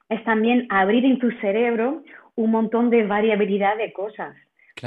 es 0.08 0.22
también 0.24 0.66
abrir 0.68 1.04
en 1.04 1.18
tu 1.18 1.30
cerebro 1.40 2.02
un 2.34 2.50
montón 2.50 2.90
de 2.90 3.06
variabilidad 3.06 3.76
de 3.76 3.92
cosas. 3.92 4.34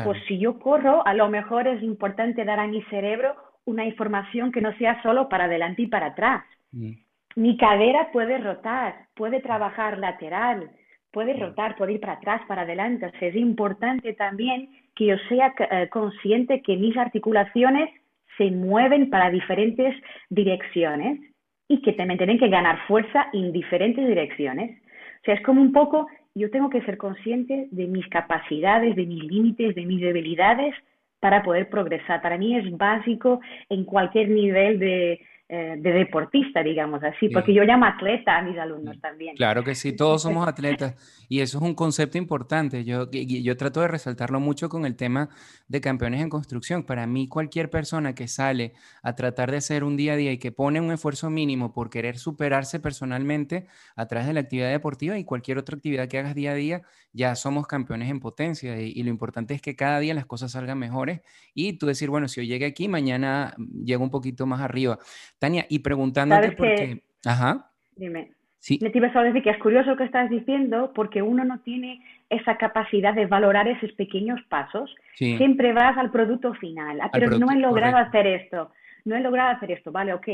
Pues 0.03 0.21
si 0.27 0.39
yo 0.39 0.59
corro, 0.59 1.05
a 1.05 1.13
lo 1.13 1.29
mejor 1.29 1.67
es 1.67 1.81
importante 1.83 2.43
dar 2.43 2.59
a 2.59 2.67
mi 2.67 2.81
cerebro 2.83 3.35
una 3.65 3.85
información 3.85 4.51
que 4.51 4.61
no 4.61 4.75
sea 4.77 5.01
solo 5.01 5.29
para 5.29 5.45
adelante 5.45 5.83
y 5.83 5.87
para 5.87 6.07
atrás. 6.07 6.43
Mm. 6.71 6.91
Mi 7.35 7.57
cadera 7.57 8.11
puede 8.11 8.37
rotar, 8.37 9.07
puede 9.15 9.41
trabajar 9.41 9.97
lateral, 9.97 10.71
puede 11.11 11.33
rotar, 11.33 11.75
puede 11.75 11.93
ir 11.93 11.99
para 11.99 12.13
atrás, 12.13 12.41
para 12.47 12.63
adelante. 12.63 13.11
es 13.21 13.35
importante 13.35 14.13
también 14.13 14.69
que 14.95 15.05
yo 15.07 15.15
sea 15.29 15.53
eh, 15.59 15.89
consciente 15.89 16.61
que 16.61 16.77
mis 16.77 16.95
articulaciones 16.97 17.89
se 18.37 18.51
mueven 18.51 19.09
para 19.09 19.29
diferentes 19.29 19.95
direcciones 20.29 21.19
y 21.67 21.81
que 21.81 21.93
también 21.93 22.17
tienen 22.17 22.37
que 22.39 22.49
ganar 22.49 22.79
fuerza 22.87 23.27
en 23.33 23.51
diferentes 23.51 24.05
direcciones. 24.07 24.79
O 25.21 25.25
sea, 25.25 25.35
es 25.35 25.41
como 25.41 25.61
un 25.61 25.71
poco, 25.71 26.07
yo 26.35 26.51
tengo 26.51 26.69
que 26.69 26.81
ser 26.81 26.97
consciente 26.97 27.67
de 27.71 27.87
mis 27.87 28.07
capacidades, 28.09 28.95
de 28.95 29.05
mis 29.05 29.23
límites, 29.23 29.73
de 29.73 29.85
mis 29.85 30.01
debilidades 30.01 30.75
para 31.21 31.41
poder 31.41 31.69
progresar. 31.69 32.21
Para 32.21 32.37
mí 32.37 32.57
es 32.57 32.77
básico 32.77 33.39
en 33.69 33.85
cualquier 33.85 34.29
nivel 34.29 34.77
de, 34.77 35.21
eh, 35.47 35.75
de 35.77 35.91
deportista, 35.91 36.63
digamos 36.63 37.03
así, 37.03 37.29
porque 37.29 37.53
yo 37.53 37.61
llamo 37.65 37.85
atleta 37.85 38.35
a 38.35 38.41
mis 38.41 38.57
alumnos 38.57 38.99
también. 38.99 39.35
Claro 39.35 39.63
que 39.63 39.75
sí, 39.75 39.95
todos 39.95 40.23
somos 40.23 40.47
atletas 40.47 40.95
y 41.29 41.41
eso 41.41 41.59
es 41.59 41.63
un 41.63 41.75
concepto 41.75 42.17
importante. 42.17 42.83
Yo, 42.83 43.11
yo 43.11 43.55
trato 43.55 43.81
de 43.81 43.87
resaltarlo 43.87 44.39
mucho 44.39 44.69
con 44.69 44.87
el 44.87 44.95
tema 44.95 45.29
de 45.67 45.81
campeones 45.81 46.21
en 46.21 46.29
construcción. 46.29 46.83
Para 46.83 47.05
mí, 47.05 47.27
cualquier 47.27 47.69
persona 47.69 48.15
que 48.15 48.27
sale 48.27 48.73
a 49.03 49.13
tratar 49.13 49.51
de 49.51 49.57
hacer 49.57 49.83
un 49.83 49.97
día 49.97 50.13
a 50.13 50.15
día 50.15 50.31
y 50.31 50.39
que 50.39 50.51
pone 50.51 50.81
un 50.81 50.91
esfuerzo 50.91 51.29
mínimo 51.29 51.73
por 51.73 51.91
querer 51.91 52.17
superarse 52.17 52.79
personalmente 52.79 53.67
a 53.95 54.07
través 54.07 54.27
de 54.27 54.33
la 54.33 54.39
actividad 54.39 54.71
deportiva 54.71 55.19
y 55.19 55.25
cualquier 55.25 55.59
otra 55.59 55.75
actividad 55.75 56.07
que 56.07 56.17
hagas 56.17 56.33
día 56.33 56.53
a 56.53 56.55
día, 56.55 56.81
ya 57.13 57.35
somos 57.35 57.67
campeones 57.67 58.09
en 58.09 58.19
potencia 58.19 58.81
y, 58.81 58.93
y 58.95 59.03
lo 59.03 59.11
importante 59.11 59.53
es 59.53 59.61
que 59.61 59.75
cada 59.75 59.99
día 59.99 60.15
las 60.15 60.25
cosas 60.25 60.53
salgan 60.53 60.79
mejores 60.79 61.21
y 61.53 61.73
tú 61.73 61.85
decir, 61.85 62.09
bueno, 62.09 62.27
si 62.27 62.41
yo 62.41 62.47
llegué 62.47 62.65
aquí, 62.65 62.87
mañana 62.87 63.53
llego 63.83 64.03
un 64.03 64.09
poquito 64.09 64.47
más 64.47 64.59
arriba. 64.59 64.97
Tania, 65.39 65.65
y 65.69 65.79
preguntándote 65.79 66.51
por 66.51 66.67
qué... 66.75 67.03
Ajá. 67.25 67.71
Dime. 67.95 68.31
Sí. 68.59 68.79
Me 68.81 68.89
te 68.89 68.97
iba 68.97 69.11
a 69.13 69.23
decir 69.23 69.43
que 69.43 69.51
es 69.51 69.59
curioso 69.59 69.91
lo 69.91 69.97
que 69.97 70.05
estás 70.05 70.27
diciendo 70.29 70.91
porque 70.95 71.21
uno 71.21 71.45
no 71.45 71.59
tiene 71.59 72.03
esa 72.29 72.57
capacidad 72.57 73.13
de 73.13 73.27
valorar 73.27 73.67
esos 73.67 73.91
pequeños 73.91 74.41
pasos. 74.49 74.93
Siempre 75.15 75.71
vas 75.71 75.95
al 75.97 76.09
producto 76.09 76.53
final. 76.55 76.99
Ah, 76.99 77.09
pero 77.13 77.37
no 77.37 77.51
he 77.51 77.57
logrado 77.57 77.97
hacer 77.97 78.25
esto. 78.25 78.71
No 79.03 79.15
he 79.15 79.21
logrado 79.21 79.55
hacer 79.55 79.69
esto. 79.71 79.91
Vale, 79.91 80.15
ok. 80.15 80.27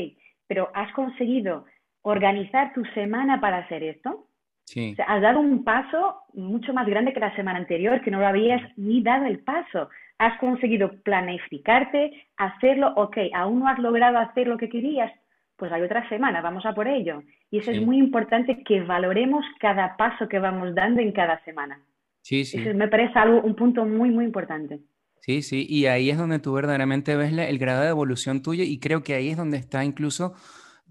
Pero 0.46 0.70
has 0.74 0.90
conseguido 0.94 1.66
organizar 2.00 2.72
tu 2.72 2.84
semana 2.94 3.38
para 3.38 3.58
hacer 3.58 3.82
esto. 3.82 4.26
Sí. 4.64 4.92
O 4.92 4.96
sea, 4.96 5.04
has 5.06 5.20
dado 5.20 5.38
un 5.38 5.62
paso 5.62 6.22
mucho 6.32 6.72
más 6.72 6.86
grande 6.86 7.12
que 7.12 7.20
la 7.20 7.36
semana 7.36 7.58
anterior, 7.58 8.00
que 8.00 8.10
no 8.10 8.18
lo 8.18 8.26
habías 8.26 8.62
ni 8.78 9.02
dado 9.02 9.26
el 9.26 9.40
paso 9.40 9.90
has 10.22 10.38
conseguido 10.38 10.92
planificarte, 11.02 12.12
hacerlo, 12.36 12.92
ok, 12.94 13.16
aún 13.34 13.58
no 13.58 13.68
has 13.68 13.78
logrado 13.80 14.18
hacer 14.18 14.46
lo 14.46 14.56
que 14.56 14.68
querías, 14.68 15.10
pues 15.56 15.72
hay 15.72 15.82
otra 15.82 16.08
semana, 16.08 16.40
vamos 16.40 16.64
a 16.64 16.74
por 16.74 16.86
ello. 16.86 17.24
Y 17.50 17.58
eso 17.58 17.72
es 17.72 17.82
muy 17.82 17.98
importante 17.98 18.62
que 18.64 18.82
valoremos 18.82 19.44
cada 19.58 19.96
paso 19.96 20.28
que 20.28 20.38
vamos 20.38 20.76
dando 20.76 21.00
en 21.00 21.10
cada 21.10 21.42
semana. 21.44 21.80
Sí, 22.20 22.44
sí. 22.44 22.60
Eso 22.60 22.72
me 22.76 22.86
parece 22.86 23.18
algo, 23.18 23.42
un 23.42 23.56
punto 23.56 23.84
muy, 23.84 24.10
muy 24.10 24.24
importante. 24.24 24.78
Sí, 25.18 25.42
sí, 25.42 25.66
y 25.68 25.86
ahí 25.86 26.08
es 26.08 26.18
donde 26.18 26.38
tú 26.38 26.52
verdaderamente 26.52 27.16
ves 27.16 27.32
el 27.36 27.58
grado 27.58 27.82
de 27.82 27.88
evolución 27.88 28.42
tuya 28.42 28.62
y 28.62 28.78
creo 28.78 29.02
que 29.02 29.14
ahí 29.14 29.28
es 29.28 29.36
donde 29.36 29.56
está 29.56 29.84
incluso 29.84 30.34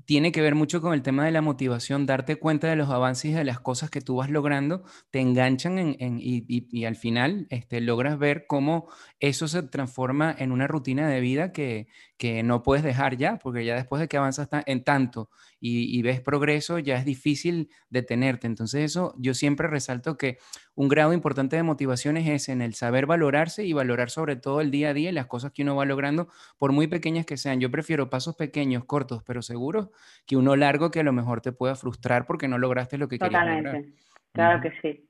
tiene 0.06 0.32
que 0.32 0.42
ver 0.42 0.56
mucho 0.56 0.82
con 0.82 0.94
el 0.94 1.02
tema 1.02 1.26
de 1.26 1.32
la 1.32 1.42
motivación, 1.42 2.06
darte 2.06 2.36
cuenta 2.36 2.68
de 2.68 2.76
los 2.76 2.90
avances 2.90 3.32
y 3.32 3.34
de 3.34 3.44
las 3.44 3.60
cosas 3.60 3.90
que 3.90 4.02
tú 4.02 4.18
vas 4.18 4.30
logrando, 4.30 4.84
te 5.10 5.20
enganchan 5.20 5.78
en, 5.78 6.18
y, 6.20 6.86
al 6.86 6.96
final 6.96 7.48
este, 7.50 7.82
logras 7.82 8.18
ver 8.18 8.46
cómo 8.48 8.90
eso 9.20 9.48
se 9.48 9.64
transforma 9.64 10.36
en 10.38 10.52
una 10.52 10.68
rutina 10.68 11.08
de 11.08 11.20
vida 11.20 11.52
que, 11.52 11.88
que 12.18 12.44
no 12.44 12.64
puedes 12.64 12.84
dejar 12.84 13.18
ya, 13.18 13.38
porque 13.38 13.64
ya 13.66 13.76
después 13.76 14.00
de 14.00 14.08
que 14.08 14.18
avanzas 14.18 14.50
en 14.66 14.84
tanto 14.84 15.30
y, 15.64 16.02
ves 16.02 16.20
progreso, 16.22 16.80
ya 16.80 16.98
es 16.98 17.06
difícil 17.06 17.70
detenerte. 17.92 18.48
Entonces 18.48 18.84
eso 18.84 19.14
yo 19.20 19.36
siempre 19.36 19.68
resalto 19.68 20.18
que 20.18 20.40
un 20.74 20.90
grado 20.90 21.14
importante 21.14 21.56
de 21.56 21.62
motivación 21.62 22.18
es 22.18 22.50
en 22.50 22.64
el 22.64 22.74
saber 22.74 23.06
valorarse 23.06 23.64
y 23.64 23.72
valorar 23.72 24.10
sobre 24.10 24.36
todo 24.36 24.60
el 24.60 24.72
día 24.72 24.90
a 24.90 24.94
día 24.96 25.12
y 25.12 25.14
las 25.14 25.28
cosas 25.28 25.52
que 25.52 25.62
uno 25.62 25.76
va 25.76 25.86
logrando, 25.86 26.30
por 26.58 26.72
muy 26.72 26.88
pequeñas 26.88 27.28
que 27.28 27.38
sean. 27.38 27.60
Yo 27.60 27.70
prefiero 27.70 28.10
pasos 28.10 28.36
pequeños, 28.36 28.86
cortos, 28.86 29.22
pero 29.24 29.44
seguros, 29.44 29.90
que 30.26 30.36
uno 30.36 30.56
largo 30.56 30.90
que 30.90 31.02
a 31.02 31.04
lo 31.04 31.14
mejor 31.14 31.42
te 31.42 31.52
pueda 31.52 31.76
frustrar 31.76 32.26
porque 32.26 32.48
no 32.48 32.58
lograste 32.58 32.98
lo 32.98 33.08
que 33.08 33.20
querías 33.20 33.46
lograr. 33.46 33.86
Claro 34.34 34.62
que 34.64 34.72
sí. 34.82 35.08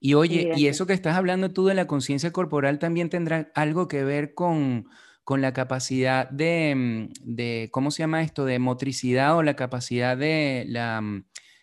Y 0.00 0.14
oye, 0.14 0.50
y 0.56 0.66
eso 0.66 0.86
que 0.86 0.94
estás 0.94 1.16
hablando 1.16 1.52
tú 1.52 1.66
de 1.66 1.74
la 1.74 1.86
conciencia 1.86 2.32
corporal 2.32 2.80
también 2.80 3.08
tendrá 3.08 3.52
algo 3.54 3.86
que 3.86 4.02
ver 4.02 4.34
con 4.34 4.88
con 5.30 5.42
la 5.42 5.52
capacidad 5.52 6.28
de, 6.28 7.08
de, 7.22 7.68
¿cómo 7.70 7.92
se 7.92 8.02
llama 8.02 8.20
esto? 8.20 8.44
De 8.44 8.58
motricidad 8.58 9.36
o 9.36 9.44
la 9.44 9.54
capacidad 9.54 10.16
de 10.16 10.64
la, 10.66 11.00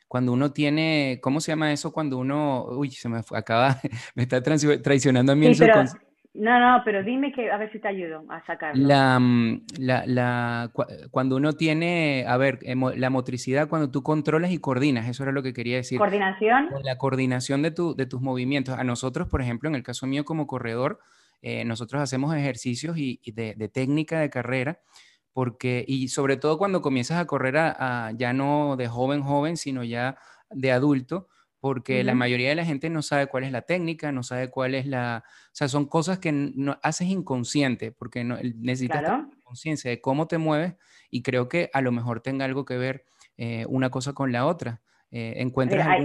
cuando 0.07 0.31
uno 0.31 0.53
tiene, 0.53 1.19
¿cómo 1.21 1.41
se 1.41 1.51
llama 1.51 1.73
eso? 1.73 1.91
Cuando 1.91 2.17
uno, 2.17 2.63
uy, 2.63 2.91
se 2.91 3.09
me 3.09 3.19
acaba, 3.35 3.75
me 4.15 4.23
está 4.23 4.41
traicionando 4.41 5.33
a 5.33 5.35
mí 5.35 5.53
sí, 5.53 5.65
No, 6.33 6.59
no, 6.61 6.81
pero 6.85 7.03
dime 7.03 7.33
que 7.33 7.51
a 7.51 7.57
ver 7.57 7.69
si 7.73 7.79
te 7.79 7.89
ayudo 7.89 8.23
a 8.29 8.41
sacarlo. 8.45 8.87
La, 8.87 9.19
la, 9.77 10.05
la, 10.05 10.71
cuando 11.11 11.35
uno 11.35 11.51
tiene, 11.51 12.23
a 12.25 12.37
ver, 12.37 12.59
la 12.63 13.09
motricidad, 13.09 13.67
cuando 13.67 13.91
tú 13.91 14.01
controlas 14.01 14.51
y 14.51 14.59
coordinas, 14.59 15.09
eso 15.09 15.23
era 15.23 15.33
lo 15.33 15.43
que 15.43 15.51
quería 15.51 15.75
decir. 15.75 15.97
Coordinación. 15.97 16.69
la 16.85 16.97
coordinación 16.97 17.63
de, 17.63 17.71
tu, 17.71 17.97
de 17.97 18.05
tus 18.05 18.21
movimientos. 18.21 18.79
A 18.79 18.85
nosotros, 18.85 19.27
por 19.27 19.41
ejemplo, 19.41 19.67
en 19.67 19.75
el 19.75 19.83
caso 19.83 20.07
mío 20.07 20.23
como 20.23 20.47
corredor, 20.47 20.99
eh, 21.41 21.65
nosotros 21.65 22.01
hacemos 22.01 22.35
ejercicios 22.35 22.97
y, 22.97 23.19
de, 23.31 23.69
técnica 23.69 24.19
de 24.19 24.29
carrera, 24.29 24.81
porque, 25.33 25.85
y 25.87 26.07
sobre 26.07 26.37
todo 26.37 26.57
cuando 26.57 26.81
comienzas 26.81 27.19
a 27.19 27.27
correr 27.27 27.55
ya 28.17 28.33
no 28.33 28.75
de 28.75 28.87
joven, 28.87 29.21
joven, 29.21 29.57
sino 29.57 29.83
ya 29.83 30.17
de 30.49 30.71
adulto, 30.71 31.27
porque 31.59 32.03
la 32.03 32.15
mayoría 32.15 32.49
de 32.49 32.55
la 32.55 32.65
gente 32.65 32.89
no 32.89 33.01
sabe 33.01 33.27
cuál 33.27 33.43
es 33.43 33.51
la 33.51 33.63
técnica, 33.63 34.11
no 34.11 34.23
sabe 34.23 34.49
cuál 34.49 34.75
es 34.75 34.85
la, 34.85 35.23
o 35.25 35.49
sea, 35.51 35.67
son 35.67 35.85
cosas 35.87 36.19
que 36.19 36.31
no, 36.31 36.79
haces 36.83 37.07
inconsciente, 37.07 37.91
porque 37.91 38.23
no, 38.23 38.37
necesitas 38.55 39.25
conciencia 39.43 39.89
de 39.89 39.99
cómo 39.99 40.27
te 40.27 40.37
mueves 40.37 40.75
y 41.09 41.23
creo 41.23 41.49
que 41.49 41.69
a 41.73 41.81
lo 41.81 41.91
mejor 41.91 42.21
tenga 42.21 42.45
algo 42.45 42.63
que 42.63 42.77
ver 42.77 43.05
eh, 43.37 43.65
una 43.67 43.89
cosa 43.89 44.13
con 44.13 44.31
la 44.31 44.45
otra. 44.45 44.81
Eh, 45.11 45.49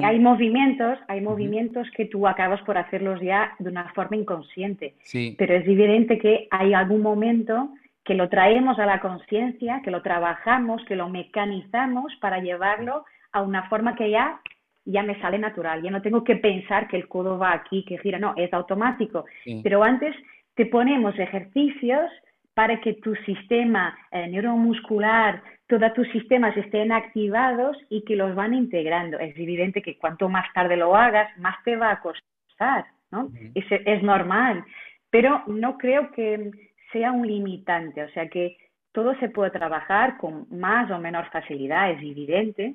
hay, 0.04 0.18
movimientos, 0.20 0.98
hay 1.08 1.20
movimientos 1.20 1.88
que 1.96 2.06
tú 2.06 2.28
acabas 2.28 2.62
por 2.62 2.78
hacerlos 2.78 3.20
ya 3.20 3.52
de 3.58 3.68
una 3.68 3.92
forma 3.94 4.16
inconsciente, 4.16 4.94
pero 5.36 5.54
es 5.54 5.66
evidente 5.66 6.18
que 6.18 6.46
hay 6.50 6.72
algún 6.72 7.02
momento 7.02 7.70
que 8.04 8.14
lo 8.14 8.28
traemos 8.28 8.78
a 8.78 8.86
la 8.86 9.00
conciencia, 9.00 9.80
que 9.82 9.90
lo 9.90 10.02
trabajamos, 10.02 10.84
que 10.86 10.96
lo 10.96 11.08
mecanizamos 11.08 12.14
para 12.20 12.38
llevarlo 12.38 13.04
a 13.32 13.42
una 13.42 13.68
forma 13.68 13.96
que 13.96 14.10
ya 14.10 14.40
ya 14.84 15.02
me 15.02 15.20
sale 15.20 15.38
natural, 15.38 15.82
ya 15.82 15.90
no 15.90 16.02
tengo 16.02 16.24
que 16.24 16.36
pensar 16.36 16.88
que 16.88 16.96
el 16.96 17.08
codo 17.08 17.38
va 17.38 17.52
aquí, 17.52 17.84
que 17.84 17.98
gira, 17.98 18.18
no, 18.18 18.34
es 18.36 18.52
automático. 18.52 19.24
Pero 19.62 19.82
antes 19.82 20.14
te 20.54 20.66
ponemos 20.66 21.18
ejercicios 21.18 22.10
para 22.54 22.80
que 22.80 22.94
tu 22.94 23.14
sistema 23.24 23.96
eh, 24.10 24.26
neuromuscular, 24.28 25.42
todos 25.78 25.94
tus 25.94 26.08
sistemas 26.08 26.54
estén 26.56 26.92
activados 26.92 27.78
y 27.88 28.04
que 28.04 28.14
los 28.14 28.34
van 28.34 28.52
integrando. 28.52 29.18
Es 29.18 29.34
evidente 29.38 29.80
que 29.80 29.96
cuanto 29.96 30.28
más 30.28 30.52
tarde 30.52 30.76
lo 30.76 30.94
hagas, 30.94 31.34
más 31.38 31.56
te 31.64 31.76
va 31.76 31.92
a 31.92 32.00
costar, 32.00 32.84
¿no? 33.10 33.30
es, 33.54 33.64
es 33.70 34.02
normal. 34.02 34.64
pero 35.10 35.42
no 35.46 35.78
creo 35.78 36.10
que 36.12 36.50
sea 36.92 37.12
un 37.12 37.26
limitante, 37.26 38.02
o 38.02 38.08
sea 38.10 38.28
que 38.28 38.56
todo 38.92 39.14
se 39.16 39.30
puede 39.30 39.50
trabajar 39.50 40.18
con 40.18 40.46
más 40.50 40.90
o 40.90 40.98
menor 40.98 41.30
facilidad, 41.30 41.90
es 41.90 42.02
evidente, 42.02 42.74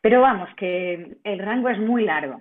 pero 0.00 0.20
vamos, 0.20 0.48
que 0.56 1.16
el 1.24 1.38
rango 1.40 1.68
es 1.68 1.78
muy 1.78 2.04
largo. 2.04 2.40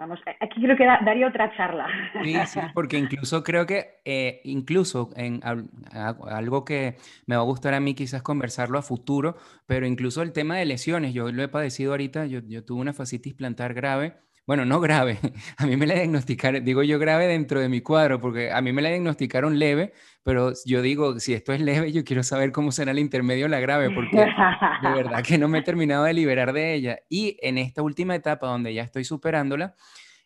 Vamos, 0.00 0.18
aquí 0.40 0.62
creo 0.62 0.78
que 0.78 0.86
daría 0.86 1.28
otra 1.28 1.54
charla. 1.54 1.86
Sí, 2.22 2.34
sí, 2.46 2.58
porque 2.74 2.96
incluso 2.96 3.42
creo 3.42 3.66
que, 3.66 4.00
eh, 4.06 4.40
incluso 4.44 5.10
en 5.14 5.42
algo 5.42 6.64
que 6.64 6.96
me 7.26 7.36
va 7.36 7.42
a 7.42 7.44
gustar 7.44 7.74
a 7.74 7.80
mí 7.80 7.92
quizás 7.92 8.22
conversarlo 8.22 8.78
a 8.78 8.82
futuro, 8.82 9.36
pero 9.66 9.86
incluso 9.86 10.22
el 10.22 10.32
tema 10.32 10.56
de 10.56 10.64
lesiones, 10.64 11.12
yo 11.12 11.30
lo 11.30 11.42
he 11.42 11.48
padecido 11.48 11.90
ahorita, 11.90 12.24
yo, 12.24 12.40
yo 12.40 12.64
tuve 12.64 12.80
una 12.80 12.94
fascitis 12.94 13.34
plantar 13.34 13.74
grave, 13.74 14.16
bueno, 14.50 14.64
no 14.64 14.80
grave, 14.80 15.16
a 15.58 15.64
mí 15.64 15.76
me 15.76 15.86
la 15.86 15.94
diagnosticaron, 15.94 16.64
digo 16.64 16.82
yo 16.82 16.98
grave 16.98 17.28
dentro 17.28 17.60
de 17.60 17.68
mi 17.68 17.82
cuadro, 17.82 18.20
porque 18.20 18.50
a 18.50 18.60
mí 18.60 18.72
me 18.72 18.82
la 18.82 18.88
diagnosticaron 18.88 19.60
leve, 19.60 19.92
pero 20.24 20.54
yo 20.66 20.82
digo, 20.82 21.20
si 21.20 21.34
esto 21.34 21.52
es 21.52 21.60
leve, 21.60 21.92
yo 21.92 22.02
quiero 22.02 22.24
saber 22.24 22.50
cómo 22.50 22.72
será 22.72 22.90
el 22.90 22.98
intermedio 22.98 23.46
la 23.46 23.60
grave, 23.60 23.90
porque 23.94 24.16
de 24.16 24.24
verdad 24.92 25.22
que 25.22 25.38
no 25.38 25.46
me 25.46 25.58
he 25.58 25.62
terminado 25.62 26.02
de 26.02 26.14
liberar 26.14 26.52
de 26.52 26.74
ella. 26.74 26.98
Y 27.08 27.36
en 27.42 27.58
esta 27.58 27.80
última 27.82 28.16
etapa 28.16 28.48
donde 28.48 28.74
ya 28.74 28.82
estoy 28.82 29.04
superándola, 29.04 29.76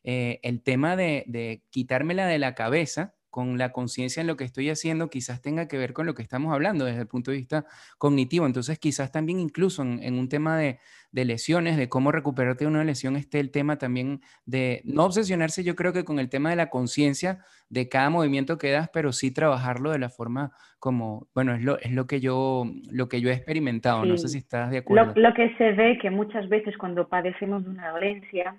eh, 0.04 0.40
el 0.42 0.62
tema 0.62 0.96
de, 0.96 1.24
de 1.26 1.62
quitármela 1.68 2.26
de 2.26 2.38
la 2.38 2.54
cabeza, 2.54 3.12
con 3.34 3.58
la 3.58 3.72
conciencia 3.72 4.20
en 4.20 4.28
lo 4.28 4.36
que 4.36 4.44
estoy 4.44 4.70
haciendo, 4.70 5.10
quizás 5.10 5.42
tenga 5.42 5.66
que 5.66 5.76
ver 5.76 5.92
con 5.92 6.06
lo 6.06 6.14
que 6.14 6.22
estamos 6.22 6.54
hablando 6.54 6.84
desde 6.84 7.00
el 7.00 7.08
punto 7.08 7.32
de 7.32 7.38
vista 7.38 7.64
cognitivo. 7.98 8.46
Entonces, 8.46 8.78
quizás 8.78 9.10
también 9.10 9.40
incluso 9.40 9.82
en, 9.82 10.16
un 10.16 10.28
tema 10.28 10.56
de, 10.56 10.78
lesiones, 11.10 11.76
de 11.76 11.88
cómo 11.88 12.12
recuperarte 12.12 12.62
de 12.62 12.70
una 12.70 12.84
lesión, 12.84 13.16
esté 13.16 13.40
el 13.40 13.50
tema 13.50 13.76
también 13.76 14.20
de 14.46 14.82
no 14.84 15.06
obsesionarse, 15.06 15.64
yo 15.64 15.74
creo 15.74 15.92
que 15.92 16.04
con 16.04 16.20
el 16.20 16.28
tema 16.28 16.50
de 16.50 16.54
la 16.54 16.70
conciencia 16.70 17.40
de 17.68 17.88
cada 17.88 18.08
movimiento 18.08 18.56
que 18.56 18.70
das, 18.70 18.88
pero 18.92 19.10
sí 19.10 19.32
trabajarlo 19.32 19.90
de 19.90 19.98
la 19.98 20.10
forma 20.10 20.52
como, 20.78 21.26
bueno, 21.34 21.56
es 21.56 21.64
lo, 21.64 21.76
es 21.80 21.90
lo, 21.90 22.06
que, 22.06 22.20
yo, 22.20 22.70
lo 22.88 23.08
que 23.08 23.20
yo 23.20 23.30
he 23.30 23.32
experimentado. 23.32 24.04
No 24.04 24.16
sé 24.16 24.28
si 24.28 24.38
estás 24.38 24.70
de 24.70 24.78
acuerdo. 24.78 25.12
Lo, 25.16 25.30
lo 25.30 25.34
que 25.34 25.52
se 25.56 25.72
ve 25.72 25.98
que 26.00 26.10
muchas 26.10 26.48
veces 26.48 26.78
cuando 26.78 27.08
padecemos 27.08 27.64
de 27.64 27.70
una 27.70 27.90
dolencia, 27.90 28.54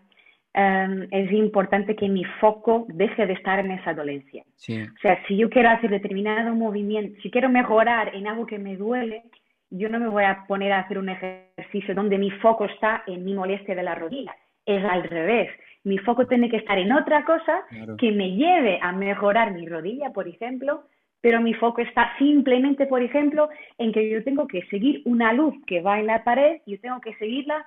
Em, 0.58 1.06
es 1.12 1.30
importante 1.34 1.98
que 1.98 2.08
mi 2.08 2.24
foco 2.40 2.86
deje 2.88 3.26
de 3.26 3.34
estar 3.34 3.60
en 3.60 3.72
esa 3.72 3.94
dolencia. 3.94 4.46
O 4.46 5.00
sea, 5.02 5.22
si 5.28 5.36
yo 5.36 5.50
quiero 5.50 5.70
hacer 5.70 5.90
determinado 5.90 6.56
movimiento, 6.56 7.20
si 7.22 7.30
quiero 7.30 7.50
mejorar 7.50 8.16
en 8.16 8.26
algo 8.26 8.46
que 8.46 8.58
me 8.58 8.78
duele, 8.78 9.24
yo 9.70 9.90
no 9.90 10.00
me 10.00 10.08
voy 10.08 10.24
a 10.24 10.46
poner 10.48 10.72
a 10.72 10.80
hacer 10.80 10.98
un 10.98 11.10
ejercicio 11.10 11.94
donde 11.94 12.18
mi 12.18 12.32
foco 12.32 12.64
está 12.64 13.04
en 13.06 13.26
mi 13.26 13.34
molestia 13.34 13.76
de 13.76 13.84
la 13.84 13.96
rodilla. 13.96 14.34
Es 14.66 14.82
al 14.86 15.04
revés. 15.04 15.50
Mi 15.84 15.98
foco 15.98 16.26
tiene 16.26 16.50
que 16.50 16.58
estar 16.58 16.78
en 16.78 16.94
otra 16.94 17.26
cosa 17.26 17.66
que 17.98 18.14
me 18.14 18.32
lleve 18.32 18.80
a 18.82 18.94
mejorar 18.94 19.52
mi 19.52 19.68
rodilla, 19.68 20.12
por 20.12 20.26
ejemplo, 20.26 20.84
pero 21.20 21.42
mi 21.42 21.54
foco 21.54 21.82
está 21.82 22.18
simplemente, 22.18 22.86
por 22.86 23.02
ejemplo, 23.02 23.50
en 23.78 23.92
que 23.92 24.10
yo 24.10 24.24
tengo 24.24 24.48
que 24.48 24.62
seguir 24.68 25.02
una 25.04 25.34
luz 25.34 25.54
que 25.68 25.82
va 25.82 26.00
en 26.00 26.08
la 26.08 26.24
pared 26.24 26.62
y 26.66 26.76
yo 26.76 26.80
tengo 26.80 27.02
que 27.02 27.14
seguirla 27.16 27.66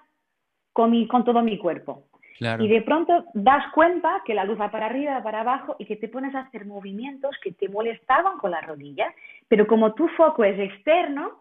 con, 0.72 0.90
mi, 0.90 1.06
con 1.06 1.24
todo 1.24 1.42
mi 1.42 1.58
cuerpo. 1.58 2.04
Y 2.40 2.68
de 2.68 2.82
pronto 2.82 3.24
das 3.34 3.64
cuenta 3.72 4.22
que 4.24 4.34
la 4.34 4.44
luz 4.44 4.60
va 4.60 4.70
para 4.70 4.86
arriba, 4.86 5.22
para 5.22 5.40
abajo 5.40 5.76
y 5.78 5.86
que 5.86 5.96
te 5.96 6.08
pones 6.08 6.34
a 6.34 6.40
hacer 6.40 6.66
movimientos 6.66 7.36
que 7.42 7.52
te 7.52 7.68
molestaban 7.68 8.38
con 8.38 8.52
la 8.52 8.60
rodilla, 8.60 9.12
pero 9.48 9.66
como 9.66 9.94
tu 9.94 10.08
foco 10.08 10.44
es 10.44 10.58
externo, 10.58 11.32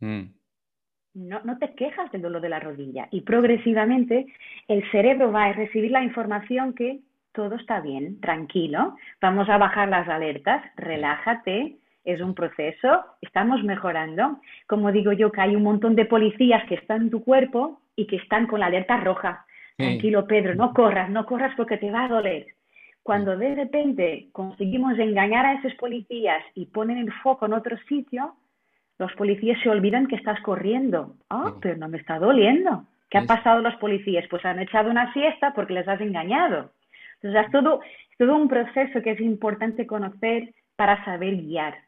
mm. 0.00 0.22
no, 1.14 1.40
no 1.44 1.58
te 1.58 1.74
quejas 1.74 2.12
del 2.12 2.22
dolor 2.22 2.42
de 2.42 2.50
la 2.50 2.60
rodilla. 2.60 3.08
Y 3.10 3.22
progresivamente 3.22 4.26
el 4.68 4.88
cerebro 4.90 5.32
va 5.32 5.44
a 5.44 5.52
recibir 5.52 5.90
la 5.90 6.02
información 6.02 6.74
que 6.74 7.00
todo 7.32 7.56
está 7.56 7.80
bien, 7.80 8.20
tranquilo, 8.20 8.96
vamos 9.20 9.48
a 9.48 9.58
bajar 9.58 9.88
las 9.88 10.08
alertas, 10.08 10.62
relájate, 10.76 11.76
es 12.04 12.20
un 12.20 12.34
proceso, 12.34 13.04
estamos 13.20 13.62
mejorando. 13.62 14.40
Como 14.66 14.92
digo 14.92 15.12
yo, 15.12 15.30
que 15.30 15.42
hay 15.42 15.54
un 15.54 15.62
montón 15.62 15.94
de 15.94 16.06
policías 16.06 16.66
que 16.66 16.74
están 16.74 17.02
en 17.02 17.10
tu 17.10 17.22
cuerpo 17.22 17.80
y 17.96 18.06
que 18.06 18.16
están 18.16 18.46
con 18.46 18.60
la 18.60 18.66
alerta 18.66 18.98
roja 18.98 19.44
Tranquilo, 19.78 20.26
Pedro, 20.26 20.56
no 20.56 20.74
corras, 20.74 21.08
no 21.08 21.24
corras 21.24 21.54
porque 21.56 21.76
te 21.78 21.92
va 21.92 22.04
a 22.04 22.08
doler. 22.08 22.46
Cuando 23.04 23.36
de 23.36 23.54
repente 23.54 24.28
conseguimos 24.32 24.98
engañar 24.98 25.46
a 25.46 25.54
esos 25.54 25.72
policías 25.74 26.44
y 26.54 26.66
ponen 26.66 26.98
el 26.98 27.12
foco 27.22 27.46
en 27.46 27.52
otro 27.52 27.78
sitio, 27.88 28.34
los 28.98 29.12
policías 29.12 29.58
se 29.62 29.70
olvidan 29.70 30.08
que 30.08 30.16
estás 30.16 30.40
corriendo. 30.40 31.14
Ah, 31.30 31.54
pero 31.62 31.76
no 31.76 31.88
me 31.88 31.98
está 31.98 32.18
doliendo. 32.18 32.86
¿Qué 33.08 33.18
han 33.18 33.28
pasado 33.28 33.62
los 33.62 33.76
policías? 33.76 34.26
Pues 34.28 34.44
han 34.44 34.58
echado 34.58 34.90
una 34.90 35.12
siesta 35.12 35.54
porque 35.54 35.74
les 35.74 35.86
has 35.86 36.00
engañado. 36.00 36.72
Entonces 37.22 37.46
es 37.46 37.52
todo, 37.52 37.80
es 37.82 38.18
todo 38.18 38.36
un 38.36 38.48
proceso 38.48 39.00
que 39.00 39.12
es 39.12 39.20
importante 39.20 39.86
conocer 39.86 40.52
para 40.74 41.04
saber 41.04 41.36
guiar. 41.36 41.78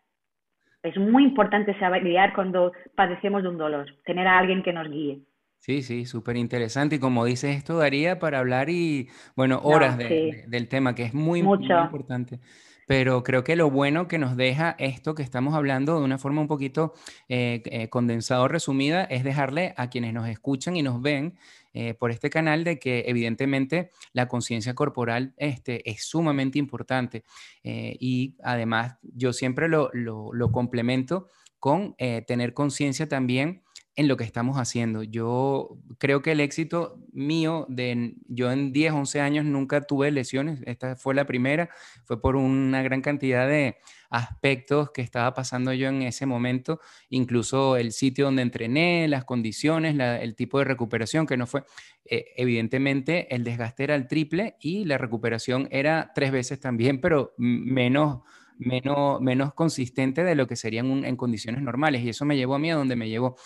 Es 0.84 0.96
muy 0.96 1.24
importante 1.24 1.76
saber 1.80 2.04
guiar 2.04 2.34
cuando 2.34 2.72
padecemos 2.94 3.42
de 3.42 3.48
un 3.48 3.58
dolor, 3.58 3.86
tener 4.04 4.28
a 4.28 4.38
alguien 4.38 4.62
que 4.62 4.72
nos 4.72 4.88
guíe. 4.88 5.18
Sí, 5.60 5.82
sí, 5.82 6.06
súper 6.06 6.36
interesante. 6.38 6.96
Y 6.96 6.98
como 6.98 7.26
dices, 7.26 7.54
esto 7.54 7.76
daría 7.76 8.18
para 8.18 8.38
hablar 8.38 8.70
y, 8.70 9.08
bueno, 9.36 9.60
horas 9.62 9.98
del 9.98 10.68
tema, 10.68 10.94
que 10.94 11.04
es 11.04 11.14
muy, 11.14 11.42
muy 11.42 11.58
importante. 11.70 12.40
Pero 12.86 13.22
creo 13.22 13.44
que 13.44 13.54
lo 13.54 13.70
bueno 13.70 14.08
que 14.08 14.18
nos 14.18 14.36
deja 14.36 14.74
esto 14.78 15.14
que 15.14 15.22
estamos 15.22 15.54
hablando 15.54 15.96
de 15.96 16.04
una 16.04 16.18
forma 16.18 16.40
un 16.40 16.48
poquito 16.48 16.94
eh, 17.28 17.62
eh, 17.66 17.88
condensada 17.88 18.40
o 18.40 18.48
resumida 18.48 19.04
es 19.04 19.22
dejarle 19.22 19.74
a 19.76 19.90
quienes 19.90 20.12
nos 20.12 20.28
escuchan 20.28 20.76
y 20.76 20.82
nos 20.82 21.00
ven 21.00 21.38
eh, 21.72 21.94
por 21.94 22.10
este 22.10 22.30
canal 22.30 22.64
de 22.64 22.80
que 22.80 23.04
evidentemente 23.06 23.92
la 24.12 24.26
conciencia 24.26 24.74
corporal 24.74 25.34
este, 25.36 25.88
es 25.88 26.02
sumamente 26.02 26.58
importante. 26.58 27.22
y 27.62 28.34
además 28.42 28.96
yo 29.02 29.32
siempre 29.32 29.68
lo, 29.68 29.90
lo, 29.92 30.32
lo 30.32 30.50
complemento 30.50 31.28
con 31.60 31.94
tener 32.26 32.54
conciencia 32.54 33.08
también 33.08 33.62
en 34.00 34.08
lo 34.08 34.16
que 34.16 34.24
estamos 34.24 34.56
haciendo. 34.56 35.02
Yo 35.02 35.76
creo 35.98 36.22
que 36.22 36.32
el 36.32 36.40
éxito 36.40 36.98
mío, 37.12 37.66
de, 37.68 38.14
yo 38.28 38.50
en 38.50 38.72
10, 38.72 38.94
11 38.94 39.20
años 39.20 39.44
nunca 39.44 39.82
tuve 39.82 40.10
lesiones, 40.10 40.62
esta 40.64 40.96
fue 40.96 41.14
la 41.14 41.26
primera, 41.26 41.68
fue 42.04 42.18
por 42.18 42.34
una 42.34 42.82
gran 42.82 43.02
cantidad 43.02 43.46
de 43.46 43.76
aspectos 44.08 44.90
que 44.90 45.02
estaba 45.02 45.34
pasando 45.34 45.74
yo 45.74 45.88
en 45.88 46.00
ese 46.00 46.24
momento, 46.24 46.80
incluso 47.10 47.76
el 47.76 47.92
sitio 47.92 48.24
donde 48.24 48.40
entrené, 48.40 49.06
las 49.06 49.26
condiciones, 49.26 49.94
el 49.98 50.34
tipo 50.34 50.58
de 50.58 50.64
recuperación, 50.64 51.26
que 51.26 51.36
no 51.36 51.46
fue, 51.46 51.64
eh, 52.06 52.24
evidentemente 52.36 53.34
el 53.34 53.44
desgaste 53.44 53.84
era 53.84 53.94
el 53.96 54.08
triple 54.08 54.56
y 54.60 54.86
la 54.86 54.96
recuperación 54.96 55.68
era 55.70 56.12
tres 56.14 56.32
veces 56.32 56.58
también, 56.58 57.02
pero 57.02 57.34
menos 57.36 58.20
menos, 58.60 59.20
menos 59.20 59.54
consistente 59.54 60.22
de 60.22 60.34
lo 60.34 60.46
que 60.46 60.54
serían 60.54 61.04
en 61.04 61.16
condiciones 61.16 61.62
normales. 61.62 62.02
Y 62.02 62.10
eso 62.10 62.24
me 62.24 62.36
llevó 62.36 62.54
a 62.54 62.58
mí 62.58 62.70
a 62.70 62.76
donde 62.76 62.94
me 62.94 63.08
llevó. 63.08 63.36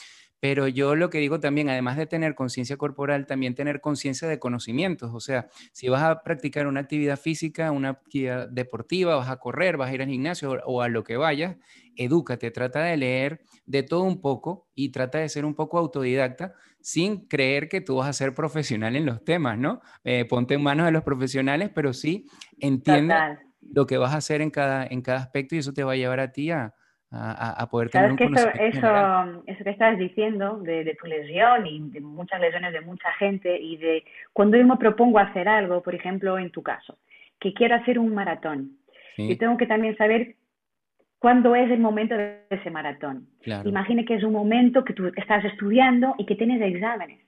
Pero 0.44 0.68
yo 0.68 0.94
lo 0.94 1.08
que 1.08 1.16
digo 1.16 1.40
también, 1.40 1.70
además 1.70 1.96
de 1.96 2.04
tener 2.04 2.34
conciencia 2.34 2.76
corporal, 2.76 3.24
también 3.24 3.54
tener 3.54 3.80
conciencia 3.80 4.28
de 4.28 4.38
conocimientos. 4.38 5.10
O 5.14 5.18
sea, 5.18 5.48
si 5.72 5.88
vas 5.88 6.02
a 6.02 6.22
practicar 6.22 6.66
una 6.66 6.80
actividad 6.80 7.18
física, 7.18 7.70
una 7.70 7.88
actividad 7.88 8.50
deportiva, 8.50 9.16
vas 9.16 9.30
a 9.30 9.38
correr, 9.38 9.78
vas 9.78 9.88
a 9.88 9.94
ir 9.94 10.02
al 10.02 10.08
gimnasio 10.08 10.60
o 10.66 10.82
a 10.82 10.88
lo 10.90 11.02
que 11.02 11.16
vayas, 11.16 11.56
edúcate, 11.96 12.50
trata 12.50 12.82
de 12.82 12.98
leer 12.98 13.40
de 13.64 13.84
todo 13.84 14.02
un 14.02 14.20
poco 14.20 14.68
y 14.74 14.90
trata 14.90 15.16
de 15.16 15.30
ser 15.30 15.46
un 15.46 15.54
poco 15.54 15.78
autodidacta 15.78 16.52
sin 16.78 17.26
creer 17.26 17.70
que 17.70 17.80
tú 17.80 17.96
vas 17.96 18.10
a 18.10 18.12
ser 18.12 18.34
profesional 18.34 18.96
en 18.96 19.06
los 19.06 19.24
temas, 19.24 19.56
¿no? 19.56 19.80
Eh, 20.04 20.26
ponte 20.26 20.52
en 20.52 20.62
manos 20.62 20.84
de 20.84 20.92
los 20.92 21.04
profesionales, 21.04 21.70
pero 21.74 21.94
sí 21.94 22.26
entiende 22.60 23.14
lo 23.62 23.86
que 23.86 23.96
vas 23.96 24.12
a 24.12 24.18
hacer 24.18 24.42
en 24.42 24.50
cada, 24.50 24.86
en 24.86 25.00
cada 25.00 25.20
aspecto 25.20 25.54
y 25.54 25.60
eso 25.60 25.72
te 25.72 25.84
va 25.84 25.92
a 25.92 25.96
llevar 25.96 26.20
a 26.20 26.32
ti 26.32 26.50
a, 26.50 26.74
a, 27.16 27.66
poder 27.70 27.90
tener 27.90 28.10
un 28.10 28.16
que 28.16 28.24
eso, 28.24 28.48
eso, 28.58 29.42
eso, 29.46 29.64
que 29.64 29.70
estás 29.70 29.98
diciendo 29.98 30.58
de, 30.58 30.96
tu 31.00 31.06
lesión 31.06 31.66
y 31.66 31.90
de 31.90 32.00
muchas 32.00 32.40
lesiones 32.40 32.72
de 32.72 32.80
mucha 32.80 33.12
gente 33.14 33.58
y 33.58 33.76
de 33.76 34.04
cuando 34.32 34.56
yo 34.56 34.66
me 34.66 34.76
propongo 34.76 35.18
hacer 35.18 35.48
algo, 35.48 35.82
por 35.82 35.94
ejemplo, 35.94 36.38
en 36.38 36.50
tu 36.50 36.62
caso, 36.62 36.98
que 37.38 37.54
quiero 37.54 37.76
hacer 37.76 37.98
un 37.98 38.14
maratón, 38.14 38.78
y 39.16 39.36
tengo 39.36 39.56
que 39.56 39.66
también 39.66 39.96
saber 39.96 40.34
cuándo 41.18 41.54
es 41.54 41.70
el 41.70 41.78
momento 41.78 42.16
de 42.16 42.40
ese 42.50 42.70
maratón. 42.70 43.28
Imagine 43.64 44.04
que 44.04 44.14
es 44.14 44.24
un 44.24 44.32
momento 44.32 44.84
que 44.84 44.92
tú 44.92 45.10
estás 45.16 45.44
estudiando 45.44 46.14
y 46.18 46.26
que 46.26 46.34
tienes 46.34 46.60
exámenes. 46.60 47.20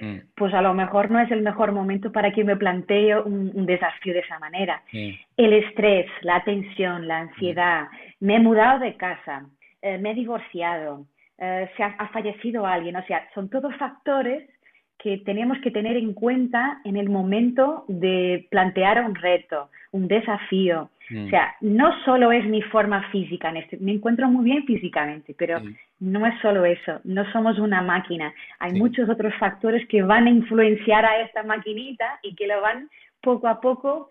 Mm. 0.00 0.16
Pues 0.34 0.52
a 0.52 0.60
lo 0.62 0.74
mejor 0.74 1.10
no 1.10 1.20
es 1.20 1.30
el 1.30 1.42
mejor 1.42 1.70
momento 1.70 2.10
para 2.10 2.32
que 2.32 2.42
me 2.42 2.56
plantee 2.56 3.16
un, 3.18 3.66
desafío 3.66 4.12
de 4.12 4.20
esa 4.20 4.38
manera. 4.40 4.82
El 4.92 5.52
estrés, 5.52 6.10
la 6.22 6.42
tensión, 6.42 7.06
la 7.06 7.20
ansiedad, 7.20 7.86
me 8.22 8.36
he 8.36 8.38
mudado 8.38 8.78
de 8.78 8.94
casa, 8.94 9.46
eh, 9.82 9.98
me 9.98 10.12
he 10.12 10.14
divorciado, 10.14 11.06
eh, 11.38 11.68
se 11.76 11.82
ha, 11.82 12.08
fallecido 12.12 12.64
alguien, 12.64 12.94
o 12.94 13.04
sea, 13.04 13.28
son 13.34 13.50
todos 13.50 13.74
factores 13.76 14.48
que 14.96 15.18
tenemos 15.18 15.58
que 15.58 15.72
tener 15.72 15.96
en 15.96 16.14
cuenta 16.14 16.80
en 16.84 16.96
el 16.96 17.10
momento 17.10 17.84
de 17.88 18.46
plantear 18.48 19.04
un 19.04 19.16
reto, 19.16 19.70
un 19.90 20.06
desafío. 20.06 20.88
O 21.10 21.28
sea, 21.28 21.56
no 21.60 21.92
solo 22.04 22.32
es 22.32 22.46
mi 22.46 22.62
forma 22.62 23.10
física, 23.10 23.50
en 23.50 23.58
este, 23.58 23.76
me 23.78 23.92
encuentro 23.92 24.28
muy 24.28 24.44
bien 24.44 24.64
físicamente, 24.64 25.34
pero 25.36 25.60
no 25.98 26.24
es 26.24 26.40
solo 26.40 26.64
eso, 26.64 27.00
no 27.04 27.30
somos 27.32 27.58
una 27.58 27.82
máquina. 27.82 28.32
Hay 28.60 28.72
muchos 28.72 29.10
otros 29.10 29.34
factores 29.34 29.86
que 29.88 30.02
van 30.02 30.26
a 30.26 30.30
influenciar 30.30 31.04
a 31.04 31.20
esta 31.20 31.42
maquinita 31.42 32.20
y 32.22 32.34
que 32.34 32.46
lo 32.46 32.62
van 32.62 32.88
poco 33.20 33.48
a 33.48 33.60
poco 33.60 34.08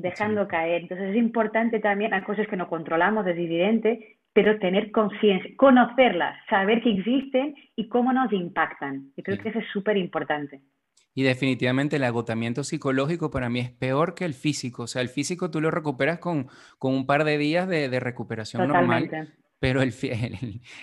dejando 0.00 0.46
caer. 0.46 0.82
Entonces 0.82 1.10
es 1.10 1.16
importante 1.16 1.80
también, 1.80 2.12
hay 2.12 2.22
cosas 2.22 2.46
que 2.48 2.56
no 2.56 2.68
controlamos, 2.68 3.26
es 3.26 3.36
evidente, 3.36 4.18
pero 4.32 4.58
tener 4.58 4.90
conciencia, 4.90 5.50
conocerlas, 5.56 6.36
saber 6.48 6.82
que 6.82 6.90
existen 6.90 7.54
y 7.74 7.88
cómo 7.88 8.12
nos 8.12 8.32
impactan. 8.32 9.12
Y 9.16 9.22
creo 9.22 9.38
que 9.38 9.48
eso 9.48 9.58
es 9.58 9.66
súper 9.72 9.96
importante. 9.96 10.60
Y 11.14 11.22
definitivamente 11.22 11.96
el 11.96 12.04
agotamiento 12.04 12.62
psicológico 12.62 13.30
para 13.30 13.48
mí 13.48 13.60
es 13.60 13.70
peor 13.70 14.14
que 14.14 14.26
el 14.26 14.34
físico. 14.34 14.82
O 14.82 14.86
sea, 14.86 15.00
el 15.00 15.08
físico 15.08 15.50
tú 15.50 15.62
lo 15.62 15.70
recuperas 15.70 16.18
con, 16.18 16.48
con 16.78 16.92
un 16.92 17.06
par 17.06 17.24
de 17.24 17.38
días 17.38 17.66
de, 17.66 17.88
de 17.88 18.00
recuperación 18.00 18.68
normal. 18.68 19.32
Pero 19.58 19.80
el, 19.82 19.94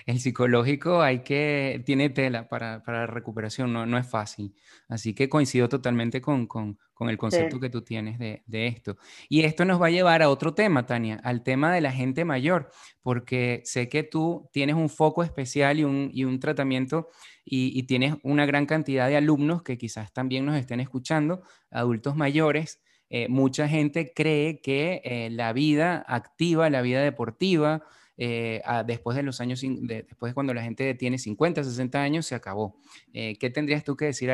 el, 0.06 0.20
psicológico 0.20 1.00
hay 1.00 1.20
que, 1.20 1.82
tiene 1.86 2.10
tela 2.10 2.48
para, 2.48 2.82
para 2.82 3.00
la 3.00 3.06
recuperación, 3.06 3.72
no, 3.72 3.86
no, 3.86 3.98
es 3.98 4.08
fácil. 4.08 4.54
Así 4.88 5.14
que 5.14 5.28
coincido 5.28 5.68
totalmente 5.68 6.20
con, 6.20 6.46
con, 6.46 6.78
con 6.92 7.08
el 7.08 7.16
concepto 7.16 7.60
que 7.60 7.70
tú 7.70 7.82
tienes 7.82 8.18
de, 8.18 8.42
de, 8.46 8.66
esto. 8.66 8.96
Y 9.28 9.42
esto 9.42 9.64
nos 9.64 9.80
va 9.80 9.86
a 9.86 9.90
llevar 9.90 10.22
a 10.22 10.30
otro 10.30 10.54
tema, 10.54 10.86
Tania, 10.86 11.20
al 11.22 11.42
tema 11.42 11.72
de 11.72 11.80
la 11.80 11.92
gente 11.92 12.24
mayor, 12.24 12.70
porque 13.02 13.62
sé 13.64 13.88
que 13.88 14.02
tú 14.02 14.48
tienes 14.52 14.74
un 14.76 14.88
foco 14.88 15.22
especial 15.22 15.78
y 15.78 15.84
un, 15.84 16.10
y 16.12 16.24
un 16.24 16.40
tratamiento 16.40 17.08
y, 17.44 17.78
y, 17.78 17.84
tienes 17.84 18.14
una 18.22 18.46
gran 18.46 18.66
cantidad 18.66 19.08
de 19.08 19.16
alumnos 19.16 19.62
que 19.62 19.78
quizás 19.78 20.12
también 20.12 20.46
nos 20.46 20.56
estén 20.56 20.80
escuchando, 20.80 21.42
adultos 21.70 22.16
mayores. 22.16 22.80
Eh, 23.10 23.28
mucha 23.28 23.68
gente 23.68 24.12
cree 24.14 24.60
que 24.60 25.00
eh, 25.04 25.28
la 25.30 25.52
vida 25.52 26.04
activa, 26.08 26.70
la 26.70 26.82
vida 26.82 27.02
deportiva, 27.02 27.84
eh, 28.16 28.62
después 28.86 29.16
de 29.16 29.22
los 29.22 29.40
años, 29.40 29.62
después 29.62 30.30
de 30.30 30.34
cuando 30.34 30.54
la 30.54 30.62
gente 30.62 30.94
tiene 30.94 31.18
50, 31.18 31.64
60 31.64 32.02
años, 32.02 32.26
se 32.26 32.34
acabó. 32.34 32.76
Eh, 33.12 33.36
¿Qué 33.38 33.50
tendrías 33.50 33.84
tú 33.84 33.96
que 33.96 34.06
decir 34.06 34.30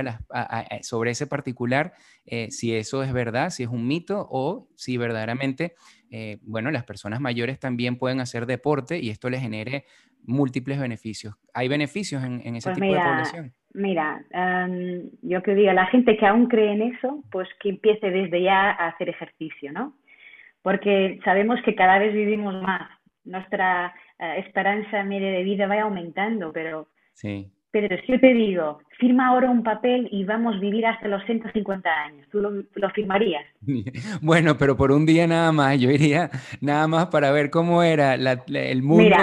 sobre 0.83 1.13
ese 1.13 1.27
particular? 1.27 1.93
Eh, 2.27 2.51
si 2.51 2.75
eso 2.75 3.03
es 3.03 3.13
verdad, 3.13 3.51
si 3.51 3.63
es 3.63 3.69
un 3.69 3.87
mito 3.87 4.27
o 4.31 4.69
si 4.77 4.97
verdaderamente, 4.97 5.75
bueno, 6.43 6.73
las 6.73 6.85
personas 6.85 7.21
mayores 7.21 7.61
también 7.61 7.97
pueden 7.97 8.21
hacer 8.21 8.47
deporte 8.47 8.99
y 8.99 9.11
esto 9.11 9.31
les 9.31 9.41
genere 9.41 9.85
múltiples 10.25 10.81
beneficios. 10.81 11.35
¿Hay 11.55 11.69
beneficios 11.69 12.25
en, 12.25 12.57
ese 12.57 12.71
pues 12.71 12.81
tipo 12.81 12.93
de 12.93 13.01
población? 13.01 13.53
Mira, 13.73 14.25
em, 14.31 15.09
yo 15.23 15.41
que 15.43 15.55
digo, 15.55 15.73
la 15.73 15.87
gente 15.87 16.17
que 16.17 16.27
aún 16.27 16.49
cree 16.49 16.73
en 16.73 16.83
eso, 16.83 17.23
pues 17.31 17.49
que 17.61 17.69
empiece 17.71 18.11
desde 18.11 18.43
ya 18.43 18.73
a 18.73 18.89
hacer 18.89 19.09
ejercicio, 19.09 19.73
¿no? 19.73 19.95
Porque 20.63 21.21
sabemos 21.25 21.61
que 21.65 21.77
cada 21.77 21.99
vez 21.99 22.13
vivimos 22.13 22.61
más 22.61 23.00
nuestra 23.25 23.95
eh, 24.19 24.39
esperanza 24.39 25.03
media 25.05 25.31
de 25.31 25.43
vida 25.43 25.67
va 25.67 25.81
aumentando, 25.83 26.53
pero, 26.53 26.89
sí. 27.15 27.53
Pero 27.71 27.97
si 27.99 28.13
yo 28.13 28.21
te 28.21 28.35
digo, 28.35 28.81
firma 28.99 29.29
ahora 29.29 29.51
un 29.51 29.63
papel 29.63 30.09
y 30.11 30.25
vamos 30.25 30.57
a 30.57 30.59
vivir 30.59 30.87
hasta 30.87 31.09
los 31.09 31.25
150 31.25 31.91
años, 31.91 32.27
¿tú 32.31 32.41
lo, 32.41 32.91
firmarías? 32.91 33.45
Bueno, 34.23 34.57
pero 34.59 34.77
por 34.77 34.93
un 34.93 35.07
día 35.07 35.27
nada 35.27 35.53
más, 35.53 35.81
yo 35.81 35.91
iría 35.91 36.31
nada 36.61 36.87
más 36.89 37.07
para 37.07 37.31
ver 37.31 37.51
cómo 37.51 37.83
era 37.83 38.15
el 38.15 38.83
mundo, 38.83 39.17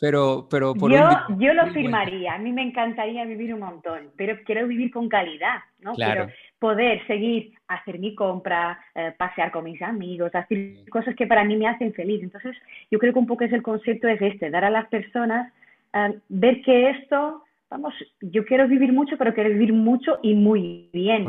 pero, 0.00 0.48
pero 0.50 0.74
por 0.74 0.90
yo, 0.90 1.02
un 1.02 1.38
día, 1.38 1.48
Yo 1.48 1.54
lo 1.54 1.72
firmaría, 1.72 2.34
a 2.34 2.38
mí 2.38 2.52
me 2.52 2.62
encantaría 2.62 3.24
vivir 3.24 3.54
un 3.54 3.60
montón, 3.60 4.10
pero 4.16 4.36
quiero 4.44 4.66
vivir 4.66 4.90
con 4.90 5.08
calidad, 5.08 5.58
¿no? 5.80 5.92
Claro 5.94 6.28
poder 6.62 7.04
seguir, 7.08 7.50
hacer 7.66 7.98
mi 7.98 8.14
compra, 8.14 8.78
eh, 8.94 9.12
pasear 9.18 9.50
con 9.50 9.64
mis 9.64 9.82
amigos, 9.82 10.32
hacer 10.32 10.88
cosas 10.90 11.16
que 11.16 11.26
para 11.26 11.42
mí 11.42 11.56
me 11.56 11.66
hacen 11.66 11.92
feliz. 11.92 12.22
Entonces, 12.22 12.56
yo 12.88 13.00
creo 13.00 13.12
que 13.12 13.18
un 13.18 13.26
poco 13.26 13.42
es 13.42 13.52
el 13.52 13.64
concepto 13.64 14.06
es 14.06 14.22
este, 14.22 14.48
dar 14.48 14.64
a 14.64 14.70
las 14.70 14.86
personas, 14.86 15.52
eh, 15.92 16.14
ver 16.28 16.62
que 16.62 16.90
esto, 16.90 17.42
vamos, 17.72 17.94
yo 18.20 18.44
quiero 18.44 18.68
vivir 18.68 18.92
mucho, 18.92 19.16
pero 19.16 19.32
quiero 19.32 19.50
vivir 19.50 19.72
mucho 19.72 20.18
y 20.22 20.34
muy 20.34 20.90
bien. 20.92 21.26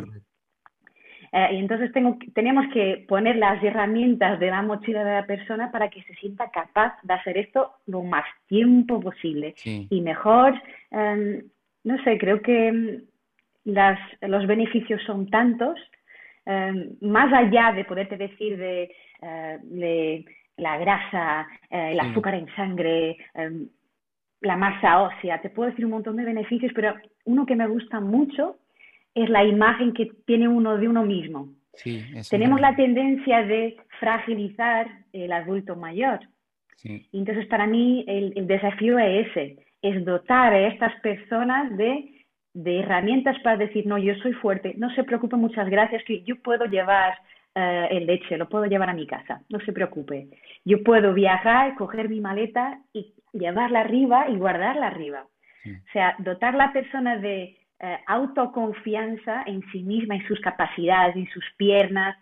Eh, 1.31 1.49
y 1.53 1.57
entonces 1.57 1.91
tengo, 1.93 2.17
tenemos 2.35 2.65
que 2.73 3.05
poner 3.07 3.37
las 3.37 3.63
herramientas 3.63 4.39
de 4.39 4.51
la 4.51 4.61
mochila 4.61 5.03
de 5.03 5.13
la 5.13 5.25
persona 5.25 5.71
para 5.71 5.89
que 5.89 6.03
se 6.03 6.13
sienta 6.15 6.51
capaz 6.51 6.95
de 7.01 7.13
hacer 7.13 7.37
esto 7.37 7.71
lo 7.87 8.03
más 8.03 8.25
tiempo 8.47 8.99
posible. 8.99 9.55
Y 9.65 10.01
mejor, 10.01 10.53
no 10.91 12.03
sé, 12.03 12.17
creo 12.19 12.41
que 12.41 13.01
las, 13.63 13.99
los 14.21 14.45
beneficios 14.45 15.01
son 15.03 15.29
tantos, 15.29 15.79
em, 16.45 16.95
más 17.01 17.31
allá 17.33 17.71
de 17.71 17.85
poderte 17.85 18.17
decir 18.17 18.57
de, 18.57 18.91
eh, 19.21 20.25
la 20.57 20.77
grasa, 20.77 21.47
eh, 21.69 21.91
el 21.93 21.99
azúcar 21.99 22.35
en 22.35 22.47
sangre, 22.55 23.17
em, 23.33 23.69
la 24.43 24.57
masa 24.57 25.01
ósea, 25.01 25.41
te 25.41 25.49
puedo 25.49 25.69
decir 25.69 25.85
un 25.85 25.91
montón 25.91 26.17
de 26.17 26.25
beneficios, 26.25 26.71
pero 26.75 26.93
uno 27.25 27.45
que 27.45 27.55
me 27.55 27.67
gusta 27.67 27.99
mucho 27.99 28.57
es 29.15 29.29
la 29.29 29.43
imagen 29.43 29.93
que 29.93 30.11
tiene 30.25 30.47
uno 30.47 30.77
de 30.77 30.87
uno 30.87 31.03
mismo. 31.03 31.49
Tenemos 32.29 32.61
la 32.61 32.75
tendencia 32.75 33.43
de 33.43 33.77
fragilizar 33.99 34.87
el 35.11 35.31
adulto 35.31 35.75
mayor. 35.75 36.19
Entonces, 36.83 37.47
para 37.47 37.65
mí, 37.65 38.03
el, 38.07 38.33
el 38.35 38.45
desafío 38.45 38.99
es 38.99 39.27
ese, 39.27 39.57
es 39.81 40.03
dotar 40.05 40.53
a 40.53 40.67
estas 40.67 40.93
personas 41.01 41.75
de 41.77 42.13
de 42.53 42.79
herramientas 42.79 43.35
para 43.43 43.57
decir, 43.57 43.85
no, 43.87 43.97
yo 43.97 44.13
soy 44.21 44.33
fuerte, 44.33 44.75
no 44.77 44.93
se 44.93 45.03
preocupe, 45.03 45.35
muchas 45.35 45.69
gracias, 45.69 46.03
que 46.05 46.21
yo 46.23 46.35
puedo 46.41 46.65
llevar 46.65 47.15
eh, 47.55 47.87
el 47.91 48.05
leche, 48.05 48.37
lo 48.37 48.47
puedo 48.47 48.65
llevar 48.65 48.89
a 48.89 48.93
mi 48.93 49.07
casa, 49.07 49.41
no 49.49 49.59
se 49.61 49.73
preocupe. 49.73 50.27
Yo 50.63 50.83
puedo 50.83 51.13
viajar, 51.13 51.75
coger 51.75 52.09
mi 52.09 52.21
maleta 52.21 52.79
y 52.93 53.13
llevarla 53.33 53.81
arriba 53.81 54.29
y 54.29 54.37
guardarla 54.37 54.87
arriba. 54.87 55.27
O 55.65 55.91
sea, 55.91 56.15
dotar 56.19 56.55
a 56.55 56.57
la 56.57 56.73
persona 56.73 57.17
de 57.17 57.57
eh, 57.79 57.99
autoconfianza 58.07 59.43
en 59.45 59.61
sí 59.71 59.83
misma, 59.83 60.15
en 60.15 60.27
sus 60.27 60.39
capacidades, 60.41 61.15
en 61.15 61.27
sus 61.29 61.45
piernas. 61.57 62.17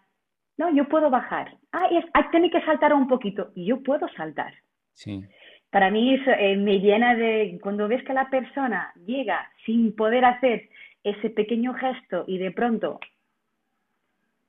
No, 0.58 0.74
yo 0.74 0.88
puedo 0.88 1.10
bajar. 1.10 1.58
Ah, 1.71 1.88
es, 1.91 2.06
tiene 2.32 2.52
que 2.52 2.62
saltar 2.62 2.93
un 2.93 3.08
poquito. 3.08 3.52
Y 3.56 3.65
yo 3.65 3.82
puedo 3.82 4.08
saltar. 4.10 4.54
Sí 4.93 5.24
para 5.71 5.89
mí 5.89 6.13
eso, 6.13 6.32
eh, 6.32 6.58
me 6.58 6.80
llena 6.80 7.15
de, 7.15 7.58
cuando 7.63 7.88
ves 7.88 8.04
que 8.04 8.13
la 8.13 8.30
persona 8.30 8.93
llega 9.06 9.50
sin 9.65 9.95
poder 9.95 10.26
hacer 10.26 10.69
ese 11.04 11.30
pequeño 11.30 11.74
gesto 11.74 12.26
y 12.28 12.38
de 12.38 12.52
pronto, 12.52 13.00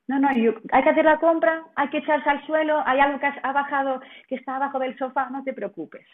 no, 0.08 0.18
no, 0.18 0.28
hay 0.28 0.82
que 0.82 0.90
hacer 0.90 1.04
la 1.04 1.18
compra, 1.18 1.64
hay 1.76 1.88
que 1.88 1.98
echarse 1.98 2.28
al 2.28 2.44
suelo, 2.44 2.82
hay 2.84 2.98
algo 2.98 3.20
que 3.20 3.26
ha 3.26 3.52
bajado, 3.52 4.00
que 4.28 4.34
está 4.34 4.56
abajo 4.56 4.80
del 4.80 4.98
sofá, 4.98 5.30
no 5.30 5.44
te 5.44 5.54
preocupes. 5.54 6.04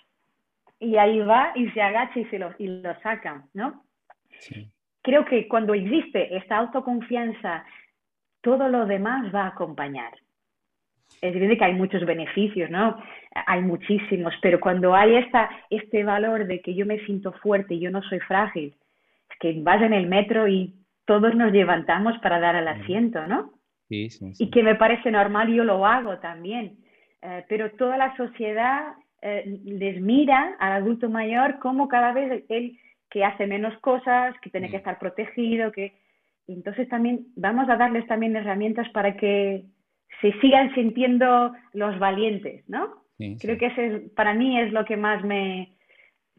Y 0.80 0.96
ahí 0.96 1.20
va 1.20 1.52
y 1.54 1.68
se 1.70 1.82
agacha 1.82 2.20
y, 2.20 2.24
se 2.26 2.38
lo, 2.38 2.54
y 2.58 2.68
lo 2.68 2.94
saca, 3.00 3.44
¿no? 3.54 3.82
Creo 5.02 5.24
que 5.24 5.48
cuando 5.48 5.74
existe 5.74 6.36
esta 6.36 6.58
autoconfianza, 6.58 7.64
todo 8.40 8.68
lo 8.68 8.86
demás 8.86 9.34
va 9.34 9.44
a 9.44 9.48
acompañar 9.48 10.12
es 11.20 11.34
evidente 11.34 11.58
que 11.58 11.64
hay 11.64 11.74
muchos 11.74 12.04
beneficios, 12.04 12.70
¿no? 12.70 12.96
Hay 13.46 13.62
muchísimos, 13.62 14.32
pero 14.40 14.60
cuando 14.60 14.94
hay 14.94 15.16
esta, 15.16 15.50
este 15.70 16.04
valor 16.04 16.46
de 16.46 16.60
que 16.60 16.74
yo 16.74 16.86
me 16.86 16.98
siento 17.04 17.32
fuerte 17.32 17.74
y 17.74 17.80
yo 17.80 17.90
no 17.90 18.02
soy 18.02 18.20
frágil, 18.20 18.74
es 19.30 19.38
que 19.40 19.60
vas 19.60 19.82
en 19.82 19.92
el 19.92 20.06
metro 20.06 20.46
y 20.46 20.74
todos 21.04 21.34
nos 21.34 21.52
levantamos 21.52 22.16
para 22.18 22.38
dar 22.38 22.56
al 22.56 22.68
asiento, 22.68 23.26
¿no? 23.26 23.52
Sí, 23.88 24.10
sí, 24.10 24.34
sí. 24.34 24.44
Y 24.44 24.50
que 24.50 24.62
me 24.62 24.74
parece 24.74 25.10
normal, 25.10 25.52
yo 25.52 25.64
lo 25.64 25.86
hago 25.86 26.18
también. 26.18 26.78
Eh, 27.22 27.44
pero 27.48 27.72
toda 27.72 27.96
la 27.96 28.16
sociedad 28.16 28.92
eh, 29.22 29.58
les 29.64 30.00
mira 30.00 30.56
al 30.58 30.72
adulto 30.72 31.08
mayor 31.08 31.58
como 31.58 31.88
cada 31.88 32.12
vez 32.12 32.44
él 32.48 32.78
que 33.10 33.24
hace 33.24 33.46
menos 33.46 33.76
cosas, 33.78 34.38
que 34.40 34.50
tiene 34.50 34.70
que 34.70 34.76
estar 34.76 34.98
protegido, 34.98 35.72
que 35.72 35.94
entonces 36.46 36.88
también 36.88 37.26
vamos 37.36 37.68
a 37.68 37.76
darles 37.76 38.06
también 38.06 38.36
herramientas 38.36 38.88
para 38.90 39.16
que 39.16 39.64
se 40.20 40.32
sigan 40.40 40.74
sintiendo 40.74 41.52
los 41.72 41.98
valientes, 41.98 42.68
¿no? 42.68 43.02
Creo 43.40 43.58
que 43.58 43.66
ese 43.66 44.10
para 44.14 44.32
mí 44.34 44.60
es 44.60 44.72
lo 44.72 44.84
que 44.84 44.96
más 44.96 45.24
me, 45.24 45.74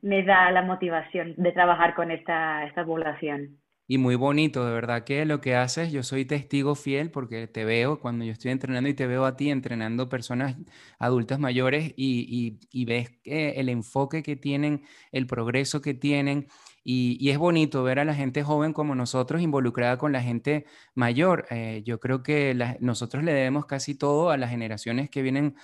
me 0.02 0.24
da 0.24 0.50
la 0.52 0.62
motivación 0.62 1.34
de 1.38 1.52
trabajar 1.52 1.94
con 1.94 2.10
esta, 2.12 2.66
esta 2.66 2.86
población. 2.86 3.59
Y 3.92 3.98
muy 3.98 4.14
bonito, 4.14 4.66
de 4.66 4.72
verdad 4.72 5.04
que 5.04 5.26
lo 5.26 5.42
que 5.42 5.56
haces, 5.56 5.92
yo 5.92 6.04
soy 6.04 6.24
testigo 6.24 6.76
fiel 6.76 7.10
porque 7.10 7.48
te 7.48 7.66
veo 7.66 8.00
cuando 8.00 8.24
yo 8.24 8.32
estoy 8.32 8.52
entrenando 8.52 8.88
y 8.88 8.94
te 8.94 9.08
veo 9.08 9.26
a 9.26 9.36
ti 9.36 9.50
entrenando 9.50 10.10
personas 10.10 10.56
adultas 11.00 11.40
mayores 11.40 11.94
y, 11.98 12.28
y, 12.30 12.60
y 12.72 12.86
ves 12.86 13.10
el 13.26 13.68
enfoque 13.68 14.22
que 14.22 14.36
tienen, 14.36 14.84
el 15.12 15.26
progreso 15.26 15.82
que 15.82 15.96
tienen 15.96 16.48
y, 16.84 17.30
es 17.30 17.38
bonito 17.38 17.84
ver 17.84 18.00
a 18.00 18.06
la 18.06 18.16
gente 18.16 18.44
joven 18.44 18.74
como 18.74 18.96
nosotros 18.96 19.42
involucrada 19.42 19.98
con 19.98 20.12
la 20.12 20.22
gente 20.22 20.66
mayor. 20.96 21.46
Eh, 21.50 21.84
yo 21.86 22.00
creo 22.00 22.24
que 22.24 22.56
nosotros 22.80 23.24
le 23.24 23.34
debemos 23.34 23.66
casi 23.66 23.96
todo 23.96 24.30
a 24.30 24.38
las 24.38 24.50
generaciones 24.50 25.10
que 25.10 25.22
vienen 25.22 25.56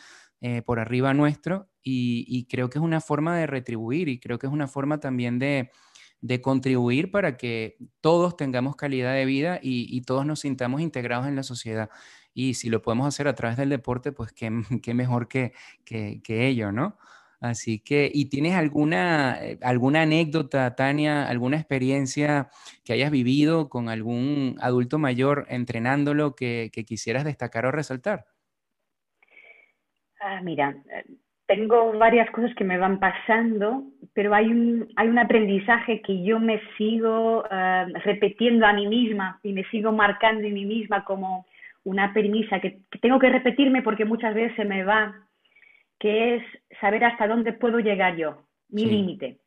eh, 0.42 0.62
por 0.62 0.80
arriba 0.80 1.14
nuestro 1.14 1.70
y, 1.82 2.46
creo 2.48 2.70
que 2.70 2.80
es 2.80 2.84
una 2.84 3.02
forma 3.02 3.38
de 3.38 3.48
retribuir 3.48 4.10
y 4.10 4.20
creo 4.20 4.38
que 4.40 4.48
es 4.48 4.54
una 4.54 4.68
forma 4.68 5.00
también 5.00 5.40
de, 5.40 5.72
contribuir 6.42 7.12
para 7.12 7.38
que 7.38 7.78
todos 8.02 8.38
tengamos 8.38 8.76
calidad 8.76 9.14
de 9.14 9.26
vida 9.26 9.60
y, 9.62 10.02
todos 10.02 10.26
nos 10.26 10.42
sintamos 10.42 10.82
integrados 10.82 11.28
en 11.28 11.36
la 11.36 11.44
sociedad. 11.44 11.90
Y 12.34 12.56
si 12.56 12.70
lo 12.70 12.82
podemos 12.82 13.08
hacer 13.08 13.28
a 13.28 13.36
través 13.36 13.58
del 13.58 13.70
deporte, 13.70 14.12
pues 14.12 14.32
qué, 14.82 14.94
mejor 14.94 15.28
que, 15.28 15.54
que, 15.86 16.22
que 16.24 16.48
ello, 16.48 16.72
¿no? 16.72 16.98
Así 17.46 17.80
que, 17.80 18.10
¿y 18.14 18.26
tienes 18.26 18.56
alguna, 18.56 19.38
eh, 19.42 19.60
alguna 19.62 20.02
anécdota, 20.04 20.76
Tania, 20.76 21.28
alguna 21.28 21.58
experiencia 21.58 22.50
que 22.84 22.94
hayas 22.94 23.12
vivido 23.12 23.70
con 23.70 23.90
algún 23.90 24.58
adulto 24.62 24.98
mayor 24.98 25.46
entrenándolo 25.50 26.36
que, 26.36 26.72
quisieras 26.88 27.24
destacar 27.24 27.66
o 27.66 27.72
resaltar? 27.72 28.26
Ah, 30.20 30.42
mira, 30.42 30.76
tengo 31.48 31.94
varias 31.94 32.30
cosas 32.32 32.54
que 32.56 32.64
me 32.64 32.78
van 32.78 33.00
pasando, 33.00 33.84
pero 34.14 34.34
hay 34.34 34.48
un, 34.48 34.88
hay 34.96 35.08
un 35.08 35.20
aprendizaje 35.20 36.02
que 36.02 36.24
yo 36.24 36.40
me 36.40 36.60
sigo 36.78 37.44
uh, 37.44 38.00
repitiendo 38.04 38.66
a 38.66 38.74
mí 38.74 38.88
misma 38.88 39.40
y 39.44 39.54
me 39.54 39.64
sigo 39.66 39.92
marcando 39.92 40.48
en 40.48 40.54
mí 40.54 40.66
misma 40.66 41.04
como 41.06 41.46
una 41.84 42.14
premisa 42.14 42.60
que, 42.60 42.80
que, 42.90 42.98
tengo 43.00 43.20
que 43.20 43.30
repetirme 43.30 43.84
porque 43.84 44.06
muchas 44.06 44.34
veces 44.34 44.56
se 44.56 44.66
me 44.66 44.84
va, 44.84 45.14
que 46.00 46.36
es 46.36 46.44
saber 46.82 47.04
hasta 47.04 47.28
dónde 47.28 47.54
puedo 47.54 47.80
llegar 47.80 48.16
yo, 48.16 48.42
mi 48.70 48.84
sí. 48.84 48.90
límite. 48.90 49.38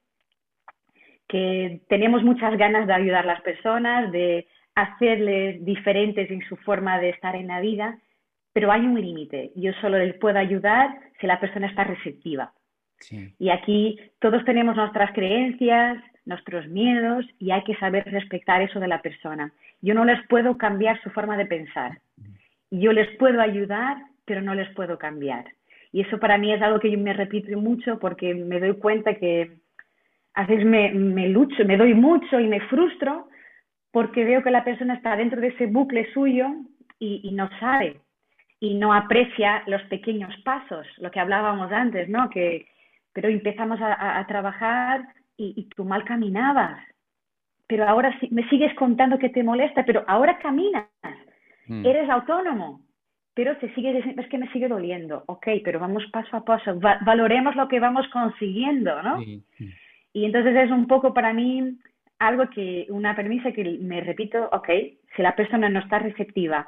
Que 1.27 1.81
tenemos 1.89 2.23
muchas 2.23 2.57
ganas 2.57 2.87
de 2.87 2.95
ayudar 2.95 3.25
a 3.25 3.35
las 3.35 3.43
personas, 3.43 4.13
de 4.13 4.47
hacerles 4.77 5.65
diferentes 5.65 6.31
en 6.31 6.47
su 6.49 6.57
forma 6.57 7.01
de 7.01 7.11
estar 7.11 7.35
en 7.35 7.49
la 7.49 7.61
vida, 7.61 7.99
pero 8.53 8.73
hay 8.73 8.81
un 8.81 9.01
límite. 9.01 9.53
Yo 9.55 9.73
solo 9.81 9.99
les 9.99 10.15
puedo 10.19 10.39
ayudar 10.39 10.99
si 11.21 11.27
la 11.27 11.41
persona 11.41 11.67
está 11.67 11.85
receptiva. 11.85 12.53
Sí. 13.01 13.33
Y 13.39 13.51
aquí 13.51 13.99
todos 14.19 14.45
tenemos 14.45 14.77
nuestras 14.77 15.13
creencias, 15.13 16.03
nuestros 16.25 16.67
miedos 16.69 17.25
y 17.39 17.51
hay 17.51 17.63
que 17.65 17.77
saber 17.77 18.05
respetar 18.05 18.63
eso 18.63 18.81
de 18.81 18.89
la 18.89 19.01
persona. 19.01 19.53
Yo 19.81 19.95
no 19.95 20.05
les 20.05 20.21
puedo 20.29 20.59
cambiar 20.59 21.01
su 21.03 21.11
forma 21.11 21.37
de 21.37 21.47
pensar. 21.47 21.99
Yo 22.71 22.93
les 22.93 23.09
puedo 23.17 23.41
ayudar, 23.41 23.97
pero 24.25 24.43
no 24.43 24.55
les 24.55 24.69
puedo 24.75 24.99
cambiar. 24.99 25.47
Y 25.91 26.03
eso 26.03 26.19
para 26.19 26.37
mí 26.37 26.53
es 26.53 26.61
algo 26.61 26.81
que 26.81 26.91
yo 26.91 26.99
me 26.99 27.15
repito 27.15 27.57
mucho 27.59 27.99
porque 27.99 28.35
me 28.35 28.61
doy 28.61 28.75
cuenta 28.75 29.15
que 29.15 29.59
a 30.35 30.45
veces 30.45 30.67
me, 30.67 30.93
me 30.93 31.29
lucho, 31.29 31.65
me 31.65 31.79
doy 31.79 31.95
mucho 31.95 32.39
y 32.39 32.47
me 32.47 32.61
frustro 32.69 33.29
porque 33.91 34.25
veo 34.25 34.43
que 34.43 34.51
la 34.51 34.65
persona 34.65 34.95
está 34.95 35.17
dentro 35.17 35.41
de 35.41 35.49
ese 35.49 35.67
bucle 35.67 36.13
suyo 36.13 36.47
y, 36.99 37.21
y 37.23 37.33
no 37.33 37.49
sabe 37.59 38.01
y 38.61 38.75
no 38.75 38.93
aprecia 38.93 39.63
los 39.67 39.83
pequeños 39.85 40.35
pasos, 40.45 40.87
lo 40.99 41.11
que 41.11 41.21
hablábamos 41.21 41.71
antes, 41.73 42.09
¿no? 42.09 42.29
Que, 42.31 42.67
pero 43.13 43.29
empezamos 43.29 43.81
a, 43.81 43.93
a, 43.95 44.19
a 44.19 44.27
trabajar 44.27 45.07
y, 45.37 45.55
y, 45.57 45.65
tú 45.69 45.85
mal 45.85 46.05
caminabas, 46.05 46.81
pero 47.67 47.87
ahora 47.87 48.19
sí, 48.19 48.29
me 48.31 48.49
sigues 48.49 48.75
contando 48.75 49.19
que 49.19 49.29
te 49.29 49.43
molesta, 49.43 49.85
pero 49.85 50.05
ahora 50.09 50.39
caminas, 50.39 50.87
mm. 51.67 51.87
eres 51.87 52.11
autónomo, 52.11 52.81
pero 53.35 53.57
te 53.59 53.73
sigue 53.75 53.93
diciendo, 53.93 54.23
es 54.23 54.29
que 54.29 54.39
me 54.39 54.51
sigue 54.51 54.67
doliendo, 54.67 55.23
ok, 55.27 55.47
pero 55.63 55.79
vamos 55.79 56.05
paso 56.11 56.37
a 56.37 56.45
paso, 56.45 56.81
va, 56.81 56.99
valoremos 57.05 57.55
lo 57.55 57.69
que 57.69 57.79
vamos 57.79 58.09
consiguiendo, 58.09 59.01
¿no? 59.03 59.21
Sí. 59.21 59.45
Y 60.13 60.25
entonces 60.25 60.57
es 60.57 60.71
un 60.71 60.89
poco 60.89 61.15
para 61.15 61.33
mí 61.33 61.79
algo 62.19 62.49
que, 62.51 62.87
una 62.89 63.15
premisa 63.15 63.53
que 63.53 63.79
me 63.81 64.01
repito, 64.01 64.49
ok, 64.51 64.69
si 65.15 65.23
la 65.23 65.37
persona 65.37 65.69
no 65.69 65.79
está 65.81 66.01
receptiva, 66.01 66.67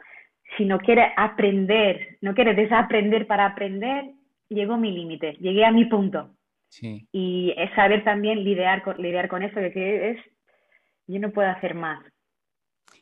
si 0.57 0.65
no 0.65 0.79
quiere 0.79 1.13
aprender, 1.17 2.19
no 2.21 2.35
quiere 2.35 2.55
desaprender 2.55 3.27
para 3.27 3.47
aprender, 3.47 4.11
llegó 4.49 4.77
mi 4.77 4.93
límite, 4.93 5.35
llegué 5.41 5.65
a 5.65 5.73
mi 5.73 5.85
punto. 5.87 6.35
Sí. 6.69 7.09
Y 7.13 7.55
es 7.57 7.73
saber 7.75 8.05
también 8.05 8.45
lidiar 8.45 8.83
con, 8.83 9.01
lidiar 9.01 9.29
con 9.29 9.43
eso, 9.43 9.59
de 9.59 9.73
que 9.73 10.11
es, 10.11 10.19
yo 11.07 11.19
no 11.19 11.31
puedo 11.31 11.49
hacer 11.49 11.75
más. 11.75 12.05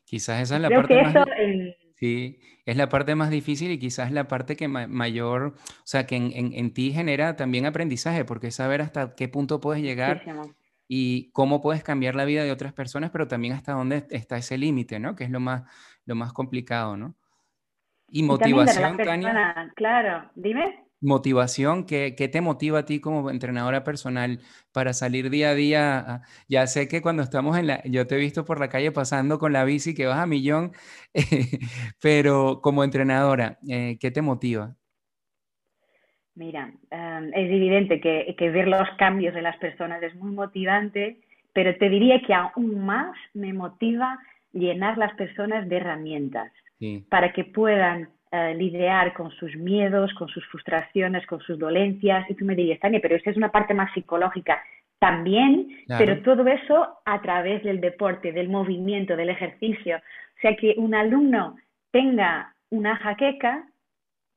Quizás 0.04 0.42
esa 0.42 0.56
es 0.56 0.62
la 0.62 0.68
Creo 0.68 0.80
parte 0.80 1.02
más... 1.02 1.26
En... 1.38 1.74
Sí, 1.96 2.38
es 2.64 2.76
la 2.76 2.88
parte 2.88 3.16
más 3.16 3.28
difícil 3.28 3.72
y 3.72 3.78
quizás 3.78 4.12
la 4.12 4.28
parte 4.28 4.54
que 4.54 4.68
ma 4.68 4.87
mayor, 4.87 5.54
o 5.56 5.82
sea, 5.87 6.06
que 6.06 6.14
en, 6.14 6.30
en, 6.32 6.52
en, 6.52 6.72
ti 6.72 6.92
genera 6.92 7.34
también 7.34 7.66
aprendizaje, 7.66 8.24
porque 8.24 8.46
es 8.48 8.54
saber 8.54 8.82
hasta 8.82 9.16
qué 9.16 9.26
punto 9.26 9.61
puedes 9.61 9.82
llegar 9.82 10.22
y 10.87 11.30
cómo 11.32 11.61
puedes 11.61 11.82
cambiar 11.82 12.14
la 12.14 12.24
vida 12.24 12.44
de 12.44 12.52
otras 12.52 12.72
personas, 12.72 13.11
pero 13.11 13.26
también 13.26 13.52
hasta 13.52 13.72
dónde 13.72 14.06
está 14.11 14.37
ese 14.37 14.58
límite, 14.58 15.00
¿no? 15.00 15.16
Que 15.16 15.24
es 15.24 15.30
lo 15.30 15.40
más, 15.40 15.64
lo 16.06 16.14
más 16.14 16.32
complicado, 16.32 16.96
¿no? 16.96 17.16
Y 18.11 18.23
motivación, 18.23 18.94
y 18.94 19.05
Tania. 19.05 19.73
Claro, 19.77 20.31
dime. 20.35 20.85
Motivación, 21.01 21.87
¿qué, 21.87 22.16
¿qué, 22.16 22.27
te 22.27 22.40
motiva 22.40 22.81
a 22.81 22.85
ti 22.85 23.01
como 23.01 23.31
entrenadora 23.31 23.85
personal 23.85 24.40
para 24.73 24.92
salir 24.92 25.31
día 25.31 25.51
a 25.51 25.55
día? 25.55 26.23
Ya 26.49 26.66
sé 26.66 26.88
que 26.88 27.03
cuando 27.03 27.23
estamos 27.23 27.57
en 27.57 27.68
la, 27.68 27.83
yo 27.85 28.07
te 28.09 28.16
he 28.16 28.18
visto 28.18 28.44
por 28.44 28.59
la 28.59 28.68
calle 28.68 28.90
pasando 28.90 29.38
con 29.38 29.53
la 29.53 29.64
bici 29.64 29.94
que 29.94 30.07
vas 30.07 30.18
a 30.18 30.27
millón, 30.27 30.73
pero 32.03 32.61
como 32.62 32.83
entrenadora, 32.83 33.59
eh, 33.68 33.97
¿qué 34.01 34.11
te 34.11 34.23
motiva? 34.23 34.75
Mira, 36.35 36.73
um, 36.90 37.25
es 37.29 37.51
evidente 37.51 38.01
que, 38.01 38.35
que 38.37 38.51
ver 38.51 38.66
los 38.66 38.88
cambios 38.99 39.35
de 39.35 39.42
las 39.42 39.57
personas 39.59 40.03
es 40.03 40.14
muy 40.16 40.33
motivante, 40.33 41.21
pero 41.53 41.77
te 41.77 41.88
diría 41.88 42.21
que 42.27 42.35
aún 42.35 42.85
más 42.85 43.16
me 43.35 43.53
motiva 43.53 44.18
llenar 44.53 44.99
las 44.99 45.14
personas 45.14 45.68
de 45.68 45.77
herramientas 45.77 46.51
sí. 46.79 47.05
para 47.09 47.33
que 47.33 47.45
puedan 47.45 48.09
uh, 48.33 48.57
lidiar 48.57 49.12
con 49.14 49.31
sus 49.33 49.55
miedos, 49.57 50.12
con 50.14 50.29
sus 50.29 50.45
frustraciones, 50.47 51.27
con 51.27 51.41
sus 51.41 51.59
dolencias. 51.59 52.29
Y 52.31 52.35
tú 52.35 52.45
me 52.45 52.55
dirías, 52.55 52.81
Tania, 52.81 53.01
pero 53.01 53.17
esa 53.17 53.31
es 53.31 53.37
una 53.37 53.51
parte 53.51 53.75
más 53.75 53.93
psicológica. 53.93 54.62
También, 54.99 55.69
claro. 55.87 56.05
pero 56.05 56.23
todo 56.23 56.47
eso 56.49 56.99
a 57.05 57.21
través 57.23 57.62
del 57.62 57.81
deporte, 57.81 58.33
del 58.33 58.49
movimiento, 58.49 59.17
del 59.17 59.31
ejercicio. 59.31 59.97
O 59.97 60.41
sea, 60.41 60.57
que 60.57 60.75
un 60.77 60.95
alumno 60.95 61.57
tenga 61.93 62.55
una 62.71 62.97
jaqueca 62.97 63.64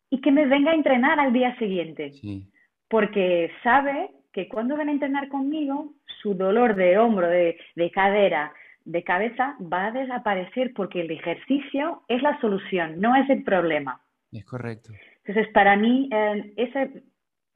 y 0.09 0.21
que 0.21 0.31
me 0.31 0.45
venga 0.45 0.71
a 0.71 0.75
entrenar 0.75 1.19
al 1.19 1.33
día 1.33 1.57
siguiente. 1.57 2.11
Sí. 2.13 2.47
Porque 2.89 3.51
sabe 3.63 4.11
que 4.31 4.47
cuando 4.47 4.77
van 4.77 4.89
a 4.89 4.91
entrenar 4.91 5.29
conmigo, 5.29 5.93
su 6.21 6.35
dolor 6.35 6.75
de 6.75 6.97
hombro, 6.97 7.27
de, 7.27 7.57
de 7.75 7.91
cadera, 7.91 8.53
de 8.85 9.03
cabeza 9.03 9.55
va 9.61 9.87
a 9.87 9.91
desaparecer 9.91 10.73
porque 10.73 11.01
el 11.01 11.11
ejercicio 11.11 12.03
es 12.07 12.21
la 12.21 12.39
solución, 12.41 12.99
no 12.99 13.15
es 13.15 13.29
el 13.29 13.43
problema. 13.43 14.01
Es 14.31 14.45
correcto. 14.45 14.91
Entonces, 15.25 15.51
para 15.53 15.75
mí, 15.75 16.09
eh, 16.11 16.53
ese, 16.57 17.03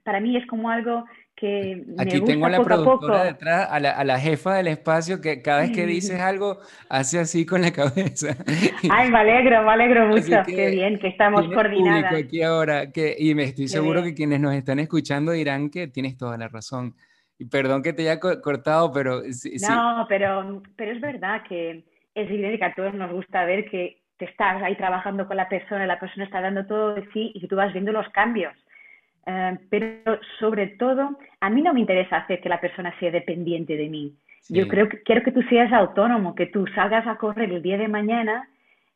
para 0.03 0.19
mí 0.19 0.37
es 0.37 0.45
como 0.47 0.69
algo 0.69 1.05
que 1.35 1.83
Aquí 1.97 2.21
me 2.21 2.27
tengo 2.27 2.45
a 2.45 2.49
la 2.49 2.57
poco 2.57 2.67
productora 2.69 3.15
a 3.15 3.23
poco. 3.23 3.33
detrás, 3.33 3.67
a 3.69 3.79
la, 3.79 3.91
a 3.91 4.03
la, 4.05 4.19
jefa 4.19 4.55
del 4.55 4.67
espacio, 4.67 5.19
que 5.19 5.41
cada 5.41 5.61
vez 5.61 5.71
que 5.71 5.85
dices 5.87 6.19
algo, 6.21 6.59
hace 6.89 7.19
así 7.19 7.45
con 7.45 7.61
la 7.61 7.71
cabeza. 7.71 8.37
Ay, 8.89 9.09
me 9.11 9.17
alegro, 9.17 9.63
me 9.63 9.71
alegro 9.71 10.07
mucho. 10.07 10.43
Que 10.45 10.55
Qué 10.55 10.69
bien, 10.69 10.99
que 10.99 11.07
estamos 11.07 11.45
coordinadas. 11.53 12.13
aquí 12.13 12.41
ahora, 12.41 12.91
que, 12.91 13.15
y 13.17 13.35
me 13.35 13.43
estoy 13.43 13.65
Qué 13.65 13.69
seguro 13.69 14.01
bien. 14.01 14.13
que 14.13 14.15
quienes 14.15 14.39
nos 14.39 14.53
están 14.53 14.79
escuchando 14.79 15.31
dirán 15.33 15.69
que 15.69 15.87
tienes 15.87 16.17
toda 16.17 16.37
la 16.37 16.47
razón. 16.47 16.95
Y 17.37 17.45
perdón 17.45 17.83
que 17.83 17.93
te 17.93 18.03
haya 18.03 18.19
cortado, 18.19 18.91
pero... 18.91 19.21
Sí, 19.31 19.57
no, 19.61 20.01
sí. 20.01 20.05
Pero, 20.07 20.63
pero 20.75 20.91
es 20.91 21.01
verdad 21.01 21.43
que 21.47 21.83
es 22.13 22.29
evidente 22.29 22.59
que 22.59 22.65
a 22.65 22.73
todos 22.73 22.93
nos 22.93 23.11
gusta 23.11 23.43
ver 23.45 23.69
que 23.69 24.01
te 24.17 24.25
estás 24.25 24.61
ahí 24.63 24.75
trabajando 24.75 25.27
con 25.27 25.37
la 25.37 25.49
persona, 25.49 25.85
la 25.85 25.99
persona 25.99 26.23
está 26.23 26.41
dando 26.41 26.65
todo 26.65 26.95
de 26.95 27.05
sí 27.11 27.31
y 27.33 27.41
que 27.41 27.47
tú 27.47 27.57
vas 27.57 27.73
viendo 27.73 27.91
los 27.91 28.07
cambios. 28.09 28.53
Uh, 29.27 29.57
pero 29.69 30.19
sobre 30.39 30.67
todo, 30.67 31.17
a 31.41 31.49
mí 31.49 31.61
no 31.61 31.73
me 31.73 31.79
interesa 31.79 32.17
hacer 32.17 32.39
que 32.41 32.49
la 32.49 32.61
persona 32.61 32.97
sea 32.99 33.11
dependiente 33.11 33.75
de 33.75 33.89
mí. 33.89 34.13
Sí. 34.41 34.53
Yo 34.53 34.67
creo 34.67 34.87
que 34.87 35.01
quiero 35.01 35.23
que 35.23 35.31
tú 35.31 35.41
seas 35.43 35.73
autónomo, 35.73 36.35
que 36.35 36.45
tú 36.45 36.67
salgas 36.67 37.05
a 37.07 37.17
correr 37.17 37.51
el 37.51 37.63
día 37.63 37.77
de 37.77 37.87
mañana 37.87 38.47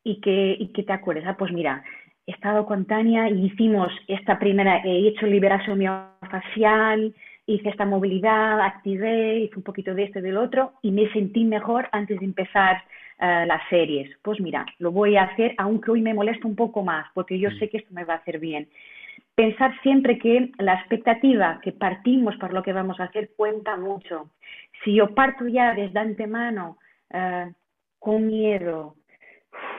y 0.04 0.21
que, 0.21 0.56
y 0.58 0.71
que 0.71 0.84
te 0.84 0.93
acuerdes, 0.93 1.25
ah, 1.28 1.36
pues 1.38 1.52
mira, 1.52 1.84
he 2.28 2.32
estado 2.32 2.65
con 2.67 2.86
Tania 2.86 3.28
y 3.28 3.47
hicimos 3.47 3.91
esta 4.08 4.38
primera, 4.38 4.78
he 4.86 5.08
hecho 5.08 5.25
liberación 5.25 5.80
miofascial, 5.80 7.13
hice 7.49 7.69
esta 7.69 7.85
movilidad, 7.85 8.62
activé, 8.62 9.39
hice 9.39 9.57
un 9.57 9.63
poquito 9.63 9.95
de 9.95 10.03
esto 10.03 10.19
y 10.19 10.21
del 10.21 10.38
otro 10.38 10.73
y 10.83 10.91
me 10.91 11.12
sentí 11.12 11.43
mejor 11.45 11.89
antes 11.91 12.19
de 12.19 12.25
empezar 12.25 12.83
uh, 13.19 13.45
las 13.47 13.62
series. 13.69 14.09
Pues 14.21 14.39
mira, 14.39 14.65
lo 14.77 14.91
voy 14.91 15.17
a 15.17 15.23
hacer 15.23 15.55
aunque 15.57 15.91
hoy 15.91 16.01
me 16.01 16.13
molesta 16.13 16.47
un 16.47 16.55
poco 16.55 16.83
más 16.83 17.07
porque 17.13 17.39
yo 17.39 17.49
sé 17.51 17.69
que 17.69 17.77
esto 17.77 17.93
me 17.93 18.03
va 18.03 18.13
a 18.13 18.17
hacer 18.17 18.39
bien. 18.39 18.69
Pensar 19.33 19.73
siempre 19.81 20.19
que 20.19 20.51
la 20.59 20.75
expectativa 20.75 21.59
que 21.63 21.71
partimos 21.71 22.35
por 22.38 22.53
lo 22.53 22.62
que 22.62 22.73
vamos 22.73 22.99
a 22.99 23.05
hacer 23.05 23.31
cuenta 23.35 23.77
mucho. 23.77 24.29
Si 24.83 24.93
yo 24.93 25.15
parto 25.15 25.47
ya 25.47 25.73
desde 25.73 25.99
antemano 25.99 26.77
uh, 27.13 27.51
con 27.97 28.27
miedo, 28.27 28.95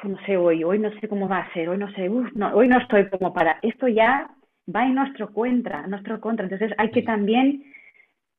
no 0.03 0.19
sé 0.27 0.37
hoy, 0.37 0.65
hoy 0.65 0.79
no 0.81 0.91
sé 0.99 1.07
cómo 1.07 1.29
va 1.29 1.39
a 1.39 1.53
ser, 1.53 1.69
hoy 1.69 1.79
no 1.79 1.91
sé, 1.93 2.09
uf, 2.09 2.33
no, 2.35 2.53
hoy 2.55 2.67
no 2.67 2.79
estoy 2.79 3.09
como 3.09 3.33
para, 3.33 3.59
esto 3.63 3.87
ya 3.87 4.29
va 4.75 4.85
en 4.85 4.95
nuestro 4.95 5.33
contra, 5.33 5.87
nuestro 5.87 6.21
contra. 6.21 6.45
Entonces 6.45 6.73
hay 6.79 6.91
que 6.91 7.03
también 7.03 7.65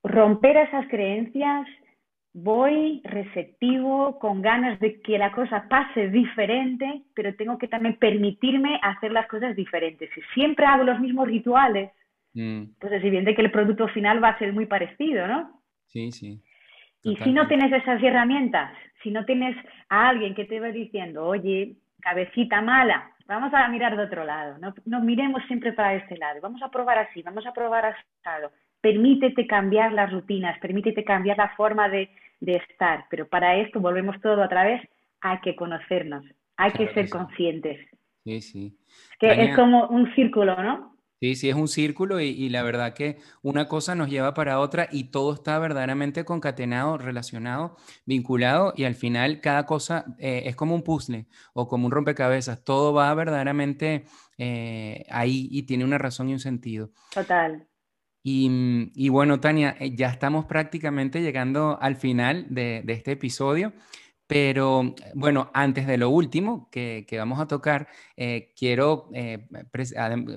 romper 0.04 0.58
esas 0.58 0.88
creencias, 0.88 1.68
voy 2.34 3.02
receptivo, 3.04 4.18
con 4.20 4.42
ganas 4.42 4.80
de 4.80 5.02
que 5.02 5.18
la 5.18 5.32
cosa 5.32 5.68
pase 5.70 6.10
diferente, 6.10 7.04
pero 7.14 7.36
tengo 7.36 7.58
que 7.58 7.68
también 7.68 7.98
permitirme 7.98 8.80
hacer 8.82 9.12
las 9.12 9.28
cosas 9.28 9.56
diferentes. 9.56 10.10
Si 10.16 10.22
siempre 10.34 10.66
hago 10.66 10.84
los 10.84 11.00
mismos 11.00 11.28
rituales, 11.28 11.92
mm. 12.34 12.64
pues 12.80 12.94
es 12.94 13.04
evidente 13.04 13.36
que 13.36 13.42
el 13.42 13.52
producto 13.52 13.88
final 13.90 14.24
va 14.24 14.30
a 14.30 14.40
ser 14.40 14.54
muy 14.54 14.66
parecido, 14.66 15.28
¿no? 15.28 15.62
Sí, 15.88 16.12
sí. 16.12 16.42
Y 17.04 17.16
si 17.18 17.34
no 17.34 17.48
tienes 17.48 17.72
esas 17.74 18.02
herramientas, 18.02 18.72
si 19.02 19.10
no 19.10 19.26
tienes 19.26 19.58
a 19.90 20.10
alguien 20.10 20.36
que 20.36 20.46
te 20.46 20.60
va 20.60 20.68
diciendo, 20.68 21.26
oye, 21.26 21.76
cabecita 22.00 22.62
mala, 22.62 23.11
vamos 23.28 23.54
a 23.54 23.68
mirar 23.68 23.96
de 23.96 24.04
otro 24.04 24.24
lado, 24.24 24.58
no, 24.60 24.74
no 24.86 25.02
miremos 25.02 25.44
siempre 25.48 25.74
para 25.74 25.96
este 25.96 26.18
lado, 26.18 26.40
vamos 26.42 26.62
a 26.62 26.70
probar 26.70 26.98
así, 27.00 27.22
vamos 27.22 27.46
a 27.46 27.54
probar 27.54 27.86
así. 27.86 28.02
Permítete 28.82 29.46
cambiar 29.46 29.94
las 29.94 30.12
rutinas, 30.12 30.58
permítete 30.60 31.04
cambiar 31.04 31.38
la 31.38 31.50
forma 31.56 31.88
de, 31.90 32.10
de 32.40 32.56
estar, 32.56 33.06
pero 33.10 33.28
para 33.28 33.56
esto 33.58 33.80
volvemos 33.80 34.20
todo 34.22 34.44
otra 34.44 34.64
vez, 34.64 34.82
hay 35.22 35.40
que 35.42 35.56
conocernos, 35.56 36.26
hay 36.58 36.72
claro 36.72 36.78
que 36.78 36.94
ser 36.94 37.04
que 37.04 37.08
sí. 37.08 37.12
conscientes. 37.12 37.88
Sí, 38.24 38.42
sí. 38.42 38.78
Que 39.20 39.32
es 39.32 39.56
como 39.56 39.88
un 39.88 40.14
círculo, 40.16 40.62
¿no? 40.62 40.91
Sí, 41.22 41.36
sí, 41.36 41.50
es 41.50 41.56
un 41.56 41.68
círculo 41.68 42.20
y, 42.20 42.50
la 42.50 42.64
verdad 42.64 42.96
que 42.96 43.20
una 43.44 43.68
cosa 43.68 43.94
nos 43.94 44.10
lleva 44.10 44.34
para 44.34 44.60
otra 44.60 44.88
y 44.92 45.12
todo 45.12 45.36
está 45.36 45.60
verdaderamente 45.60 46.26
concatenado, 46.26 46.98
relacionado, 46.98 47.78
vinculado 48.08 48.74
y 48.76 48.86
al 48.86 48.96
final 48.96 49.40
cada 49.40 49.68
cosa 49.68 50.16
eh, 50.18 50.42
es 50.46 50.56
como 50.56 50.74
un 50.74 50.82
puzzle 50.82 51.28
o 51.54 51.68
como 51.68 51.86
un 51.86 51.92
rompecabezas, 51.92 52.64
todo 52.64 52.92
va 52.92 53.14
verdaderamente 53.14 54.06
eh, 54.40 55.06
ahí 55.12 55.48
y 55.52 55.62
tiene 55.68 55.86
una 55.86 56.00
razón 56.00 56.28
y 56.30 56.34
un 56.34 56.40
sentido. 56.40 56.90
Total. 57.14 57.68
Y, 58.24 59.10
bueno, 59.10 59.40
Tania, 59.40 59.76
eh, 59.80 59.96
ya 59.96 60.10
estamos 60.10 60.46
prácticamente 60.46 61.22
llegando 61.22 61.78
al 61.80 61.98
final 61.98 62.48
de, 62.50 62.82
de 62.84 62.94
este 62.94 63.12
episodio. 63.12 63.74
Pero 64.32 64.96
bueno, 65.14 65.52
antes 65.54 65.86
de 65.86 65.98
lo 65.98 66.10
último 66.10 66.70
que, 66.72 67.06
vamos 67.18 67.42
a 67.42 67.48
tocar, 67.48 67.90
eh, 68.16 68.54
quiero, 68.58 69.10
eh, 69.14 69.46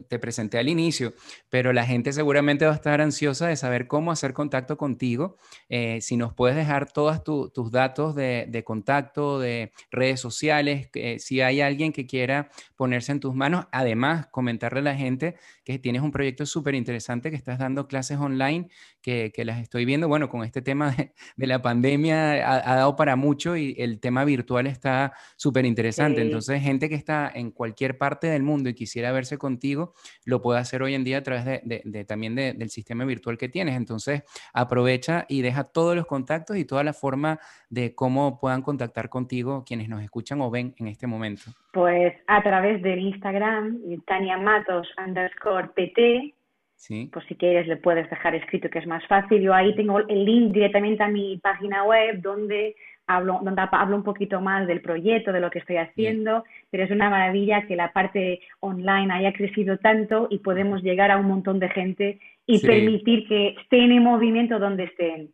te 0.09 0.19
presenté 0.19 0.59
al 0.59 0.69
inicio, 0.69 1.15
pero 1.49 1.73
la 1.73 1.87
gente 1.87 2.13
seguramente 2.13 2.67
va 2.67 2.73
a 2.73 2.75
estar 2.75 3.01
ansiosa 3.01 3.47
de 3.47 3.55
saber 3.55 3.87
cómo 3.87 4.11
hacer 4.11 4.33
contacto 4.33 4.77
contigo. 4.77 5.37
Eh, 5.69 6.01
si 6.01 6.17
nos 6.17 6.35
puedes 6.35 6.57
dejar 6.57 6.91
todos 6.91 7.23
tus 7.23 7.71
datos 7.71 8.17
de, 8.17 8.47
de, 8.49 8.65
contacto, 8.65 9.39
de 9.39 9.71
redes 9.93 10.19
sociales, 10.19 10.91
si 11.19 11.41
hay 11.41 11.61
alguien 11.61 11.93
que 11.93 12.05
quiera 12.05 12.51
ponerse 12.75 13.13
en 13.13 13.21
tus 13.21 13.33
manos, 13.37 13.67
además 13.71 14.27
comentarle 14.33 14.81
a 14.81 14.83
la 14.83 14.97
gente 14.97 15.37
que 15.65 15.79
tienes 15.79 16.03
un 16.03 16.11
proyecto 16.11 16.47
súper 16.47 16.75
interesante, 16.75 17.31
que 17.31 17.37
estás 17.37 17.61
dando 17.61 17.87
clases 17.87 18.19
online, 18.19 18.69
que, 19.05 19.45
las 19.45 19.61
estoy 19.61 19.85
viendo, 19.85 20.09
bueno, 20.09 20.31
con 20.31 20.45
este 20.45 20.63
tema 20.63 20.95
de, 21.37 21.47
la 21.47 21.61
pandemia 21.61 22.49
ha, 22.49 22.73
ha, 22.73 22.77
dado 22.77 22.97
para 22.97 23.17
mucho 23.17 23.55
y 23.55 23.75
el 23.79 24.01
tema 24.01 24.25
virtual 24.25 24.67
está 24.67 25.13
súper 25.37 25.67
interesante. 25.67 26.23
Entonces, 26.23 26.63
gente 26.63 26.89
que 26.89 26.95
está 26.95 27.31
en 27.33 27.51
cualquier 27.51 27.99
parte 27.99 28.29
del 28.29 28.43
mundo 28.43 28.71
y 28.71 28.75
quisiera 28.75 29.13
verse 29.13 29.37
contigo, 29.37 29.93
lo 30.25 30.41
puede 30.41 30.59
hacer 30.59 30.83
hoy 30.83 30.95
en 30.95 31.05
día 31.05 31.19
a 31.19 31.23
través 31.23 31.45
de, 31.45 32.05
también 32.07 32.35
del 32.35 32.71
sistema 32.71 33.05
virtual 33.05 33.37
que 33.37 33.51
tienes. 33.51 33.77
Entonces, 33.77 34.23
aprovecha 34.55 35.27
y 35.29 35.43
deja 35.43 35.65
todos 35.65 35.95
los 35.95 36.07
contactos 36.07 36.57
y 36.57 36.65
toda 36.65 36.83
la 36.83 36.95
forma 36.95 37.39
de 37.69 37.95
cómo 37.95 38.41
puedan 38.41 38.63
contactar 38.63 39.11
contigo 39.11 39.65
quienes 39.67 39.91
nos 39.91 40.03
escuchan 40.03 40.41
o 40.41 40.51
ven 40.51 40.75
en 40.79 40.89
este 40.89 41.07
momento. 41.07 41.43
Pues 41.73 42.15
a 42.27 42.43
través 42.43 42.81
del 42.83 43.01
Instagram, 43.01 43.81
Tania 44.07 44.39
Matos 44.39 44.89
underscore 45.05 45.69
PT, 45.75 46.34
Sí. 46.75 47.09
Pues 47.13 47.25
si 47.27 47.35
quieres 47.35 47.67
le 47.67 47.77
puedes 47.77 48.09
dejar 48.11 48.35
escrito 48.35 48.69
que 48.69 48.79
es 48.79 48.87
más 48.87 49.07
fácil. 49.07 49.41
Yo 49.41 49.55
ahí 49.55 49.75
tengo 49.75 50.01
el 50.01 50.25
link 50.25 50.53
directamente 50.53 51.03
a 51.03 51.09
mi 51.09 51.39
página 51.39 51.85
web 51.85 52.21
donde 52.21 52.77
hablo, 53.07 53.41
donde 53.43 53.63
hablo 53.71 53.97
un 53.97 54.03
poquito 54.03 54.41
más 54.41 54.67
del 54.67 54.81
proyecto, 54.81 55.33
de 55.33 55.41
lo 55.41 55.51
que 55.51 55.61
estoy 55.61 55.77
haciendo, 55.77 56.45
pero 56.71 56.85
es 56.85 56.91
una 56.91 57.11
maravilla 57.11 57.67
que 57.67 57.77
la 57.77 57.93
parte 57.93 58.41
online 58.61 59.13
haya 59.13 59.33
crecido 59.33 59.79
tanto 59.79 60.29
y 60.31 60.39
podemos 60.39 60.83
llegar 60.83 61.11
a 61.11 61.19
un 61.19 61.27
montón 61.27 61.59
de 61.59 61.69
gente 61.71 62.21
y 62.47 62.59
permitir 62.61 63.27
que 63.27 63.55
estén 63.61 63.93
en 63.93 64.03
movimiento 64.03 64.59
donde 64.59 64.85
estén. 64.85 65.31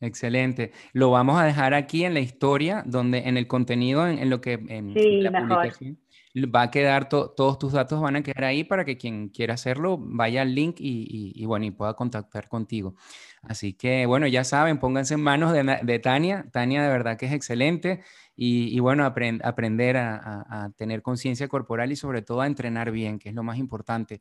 Excelente. 0.00 0.70
Lo 0.92 1.10
vamos 1.10 1.40
a 1.40 1.44
dejar 1.44 1.74
aquí 1.74 2.04
en 2.04 2.14
la 2.14 2.20
historia, 2.20 2.84
donde 2.86 3.18
en 3.28 3.36
el 3.36 3.48
contenido, 3.48 4.06
en, 4.06 4.30
lo 4.30 4.40
que 4.40 4.52
en 4.68 4.94
la 5.24 5.32
publicación 5.32 5.98
va 6.36 6.62
a 6.62 6.70
quedar, 6.70 7.08
todos 7.08 7.58
tus 7.58 7.72
datos 7.72 8.00
van 8.00 8.16
a 8.16 8.22
quedar 8.22 8.44
ahí 8.44 8.64
para 8.64 8.84
que 8.84 8.96
quien 8.98 9.28
quiera 9.28 9.54
hacerlo 9.54 9.98
vaya 10.00 10.42
al 10.42 10.54
link 10.54 10.76
y, 10.78 11.44
bueno, 11.46 11.66
y 11.66 11.70
pueda 11.70 11.94
contactar 11.94 12.48
contigo. 12.48 12.94
Así 13.42 13.72
que 13.72 14.06
bueno, 14.06 14.26
ya 14.26 14.44
saben, 14.44 14.78
pónganse 14.78 15.14
en 15.14 15.20
manos 15.20 15.52
de, 15.52 15.98
Tania. 15.98 16.46
Tania 16.52 16.82
de 16.82 16.88
verdad 16.88 17.16
que 17.16 17.26
es 17.26 17.32
excelente 17.32 18.00
y, 18.40 18.78
bueno, 18.78 19.04
aprender 19.04 19.96
a, 19.96 20.70
tener 20.76 21.02
conciencia 21.02 21.48
corporal 21.48 21.90
y 21.90 21.96
sobre 21.96 22.22
todo 22.22 22.40
a 22.40 22.46
entrenar 22.46 22.92
bien, 22.92 23.18
que 23.18 23.30
es 23.30 23.34
lo 23.34 23.42
más 23.42 23.58
importante. 23.58 24.20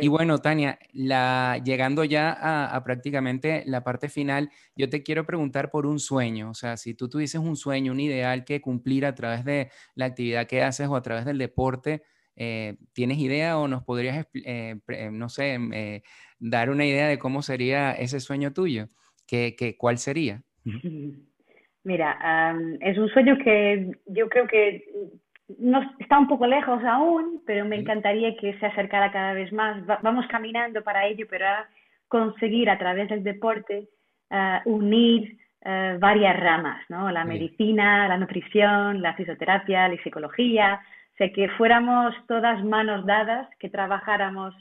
Y 0.00 0.06
bueno, 0.08 0.38
Tania, 0.38 0.78
la, 0.92 1.60
llegando 1.64 2.04
ya 2.04 2.30
a, 2.74 2.84
prácticamente 2.84 3.64
la 3.66 3.82
parte 3.82 4.08
final, 4.08 4.50
yo 4.76 4.88
te 4.88 5.02
quiero 5.02 5.26
preguntar 5.26 5.70
por 5.70 5.86
un 5.86 5.98
sueño. 5.98 6.50
O 6.50 6.54
sea, 6.54 6.76
si 6.76 6.94
tú 6.94 7.08
tuvieses 7.08 7.40
un 7.40 7.56
sueño, 7.56 7.92
un 7.92 8.00
ideal 8.00 8.44
que 8.44 8.60
cumplir 8.60 9.06
a 9.06 9.14
través 9.14 9.44
de 9.44 9.70
la 9.94 10.06
actividad 10.06 10.46
que 10.46 10.62
haces 10.62 10.86
o 10.88 10.96
a 10.96 11.02
través 11.02 11.24
del 11.24 11.38
deporte, 11.38 12.02
eh, 12.38 12.76
¿tienes 12.92 13.18
idea 13.18 13.58
o 13.58 13.66
nos 13.66 13.82
podrías, 13.82 14.26
eh, 14.32 14.76
no 15.10 15.28
sé, 15.28 15.58
eh, 15.72 16.02
dar 16.38 16.70
una 16.70 16.86
idea 16.86 17.08
de 17.08 17.18
cómo 17.18 17.42
sería 17.42 17.92
ese 17.92 18.20
sueño 18.20 18.52
tuyo? 18.52 18.86
¿Qué, 19.26 19.56
qué, 19.58 19.76
cuál 19.76 19.98
sería? 19.98 20.42
Mira, 21.82 22.54
es 22.80 22.96
un 22.96 23.08
sueño 23.08 23.36
que 23.42 23.90
yo 24.06 24.28
creo 24.28 24.46
que 24.46 24.84
no, 25.58 25.80
está 25.98 26.18
un 26.18 26.28
poco 26.28 26.46
lejos 26.46 26.82
aún, 26.84 27.42
pero 27.46 27.64
me 27.64 27.76
encantaría 27.76 28.36
que 28.36 28.56
se 28.58 28.66
acercara 28.66 29.10
cada 29.10 29.32
vez 29.32 29.52
más. 29.52 29.84
vamos 30.02 30.26
caminando 30.28 30.82
para 30.82 31.06
ello, 31.06 31.26
pero 31.28 31.46
a 31.46 31.68
conseguir 32.06 32.70
a 32.70 32.78
través 32.78 33.08
del 33.08 33.24
deporte 33.24 33.88
eh, 34.30 34.58
unir 34.66 35.38
eh, 35.62 35.96
varias 35.98 36.38
ramas, 36.38 36.84
¿no? 36.88 37.10
La 37.10 37.24
medicina, 37.24 38.06
la 38.06 38.18
nutrición, 38.18 39.02
la 39.02 39.14
fisioterapia, 39.14 39.88
la 39.88 40.02
psicología, 40.02 40.80
sea, 41.18 41.32
que 41.32 41.48
fuéramos 41.50 42.14
todas 42.26 42.64
manos 42.64 43.04
dadas, 43.04 43.48
que 43.58 43.68
trabajáramos. 43.68 44.54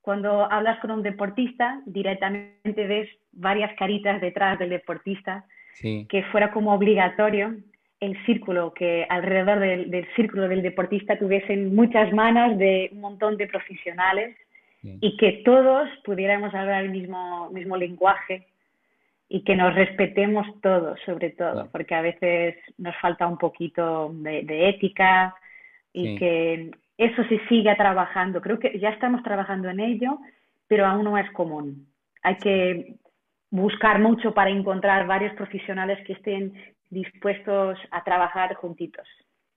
Cuando 0.00 0.50
hablas 0.50 0.78
con 0.78 0.92
un 0.92 1.02
deportista, 1.02 1.82
directamente 1.84 2.86
ves 2.86 3.08
varias 3.32 3.76
caritas 3.76 4.20
detrás 4.20 4.58
del 4.58 4.70
deportista 4.70 5.44
que 5.80 6.24
fuera 6.32 6.52
como 6.52 6.72
obligatorio 6.72 7.54
el 8.00 8.16
círculo, 8.24 8.72
que 8.74 9.06
alrededor 9.08 9.58
del, 9.58 10.06
círculo 10.16 10.48
del 10.48 10.62
deportista 10.62 11.18
tuviesen 11.18 11.74
muchas 11.74 12.12
manos 12.12 12.58
de 12.58 12.90
un 12.92 13.00
montón 13.00 13.36
de 13.36 13.46
profesionales 13.46 14.36
y 14.82 15.16
que 15.16 15.42
todos 15.44 15.88
pudiéramos 16.04 16.54
hablar 16.54 16.84
el 16.84 16.90
mismo, 16.90 17.50
mismo 17.50 17.76
lenguaje 17.76 18.46
y 19.28 19.42
que 19.42 19.56
nos 19.56 19.74
respetemos 19.74 20.46
todos, 20.60 21.00
sobre 21.04 21.30
todo, 21.30 21.68
porque 21.72 21.94
a 21.94 22.02
veces 22.02 22.54
nos 22.78 22.94
falta 22.98 23.26
un 23.26 23.38
poquito 23.38 24.10
de, 24.14 24.68
ética 24.68 25.34
y 25.96 26.18
que 26.18 26.70
eso 26.98 27.24
se 27.24 27.40
siga 27.48 27.74
trabajando. 27.76 28.40
Creo 28.40 28.58
que 28.58 28.78
ya 28.78 28.90
estamos 28.90 29.22
trabajando 29.22 29.70
en 29.70 29.80
ello, 29.80 30.18
pero 30.68 30.86
aún 30.86 31.04
no 31.04 31.16
es 31.16 31.30
común. 31.32 31.88
Hay 32.22 32.36
que 32.36 32.96
buscar 33.50 34.00
mucho 34.00 34.34
para 34.34 34.50
encontrar 34.50 35.06
varios 35.06 35.34
profesionales 35.34 35.98
que 36.06 36.12
estén 36.12 36.52
dispuestos 36.90 37.78
a 37.90 38.04
trabajar 38.04 38.54
juntitos. 38.54 39.06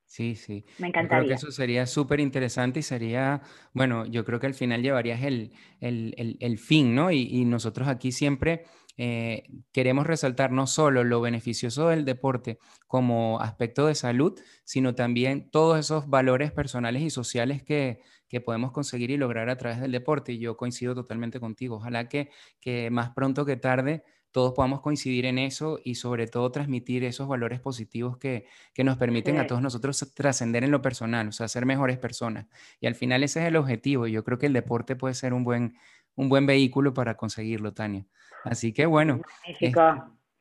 Sí, 0.06 0.36
sí. 0.36 0.66
Me 0.80 0.88
encantaría. 0.88 1.20
creo 1.20 1.28
que 1.28 1.34
eso 1.36 1.52
sería 1.52 1.86
súper 1.86 2.20
interesante 2.20 2.80
y 2.80 2.84
sería, 2.84 3.42
bueno, 3.74 4.06
yo 4.08 4.26
creo 4.26 4.40
que 4.40 4.48
al 4.48 4.56
final 4.56 4.82
llevarías 4.82 5.22
el, 5.24 5.52
el, 5.82 6.38
el, 6.40 6.58
fin, 6.58 6.96
¿no? 6.96 7.12
Y, 7.12 7.28
y, 7.30 7.46
nosotros 7.46 7.88
aquí 7.88 8.12
siempre 8.12 8.64
eh, 9.02 9.44
queremos 9.72 10.06
resaltar 10.06 10.52
no 10.52 10.68
solo 10.68 11.06
lo 11.06 11.22
beneficioso 11.22 11.88
del 11.88 12.04
deporte 12.04 12.60
como 12.86 13.40
aspecto 13.40 13.88
de 13.88 13.96
salud, 13.96 14.38
sino 14.66 14.94
también 14.94 15.50
todos 15.52 15.80
esos 15.80 16.10
valores 16.10 16.52
personales 16.52 17.04
y 17.04 17.10
sociales 17.10 17.64
que, 17.64 18.02
que 18.28 18.42
podemos 18.42 18.74
conseguir 18.74 19.10
y 19.10 19.16
lograr 19.16 19.50
a 19.50 19.56
través 19.56 19.80
del 19.80 19.94
deporte. 19.94 20.34
Y 20.34 20.40
yo 20.40 20.58
coincido 20.58 20.96
totalmente 20.96 21.40
contigo. 21.40 21.78
Ojalá 21.78 22.10
que, 22.10 22.30
que 22.60 22.90
más 22.92 23.12
pronto 23.12 23.46
que 23.46 23.56
tarde 23.56 24.04
todos 24.32 24.54
podamos 24.54 24.82
coincidir 24.82 25.26
en 25.26 25.40
eso 25.40 25.80
y 25.82 25.96
sobre 25.96 26.28
todo 26.28 26.52
transmitir 26.52 27.06
esos 27.06 27.30
valores 27.30 27.62
positivos 27.62 28.18
que, 28.18 28.48
que 28.74 28.84
nos 28.84 28.98
permiten 28.98 29.38
a 29.38 29.48
todos 29.48 29.62
nosotros 29.62 30.12
trascender 30.14 30.66
en 30.66 30.72
lo 30.72 30.82
personal, 30.82 31.30
o 31.30 31.32
sea, 31.32 31.48
ser 31.48 31.66
mejores 31.66 31.98
personas. 31.98 32.48
Y 32.82 32.88
al 32.88 32.96
final 32.96 33.24
ese 33.24 33.40
es 33.40 33.48
el 33.48 33.56
objetivo. 33.56 34.08
Y 34.08 34.12
yo 34.12 34.26
creo 34.26 34.38
que 34.38 34.48
el 34.48 34.54
deporte 34.54 34.98
puede 34.98 35.14
ser 35.14 35.34
un 35.34 35.46
buen, 35.46 35.78
un 36.16 36.28
buen 36.28 36.46
vehículo 36.46 36.94
para 36.94 37.16
conseguirlo, 37.16 37.74
Tania. 37.74 38.06
Así 38.44 38.74
que 38.74 38.86
bueno. 38.86 39.22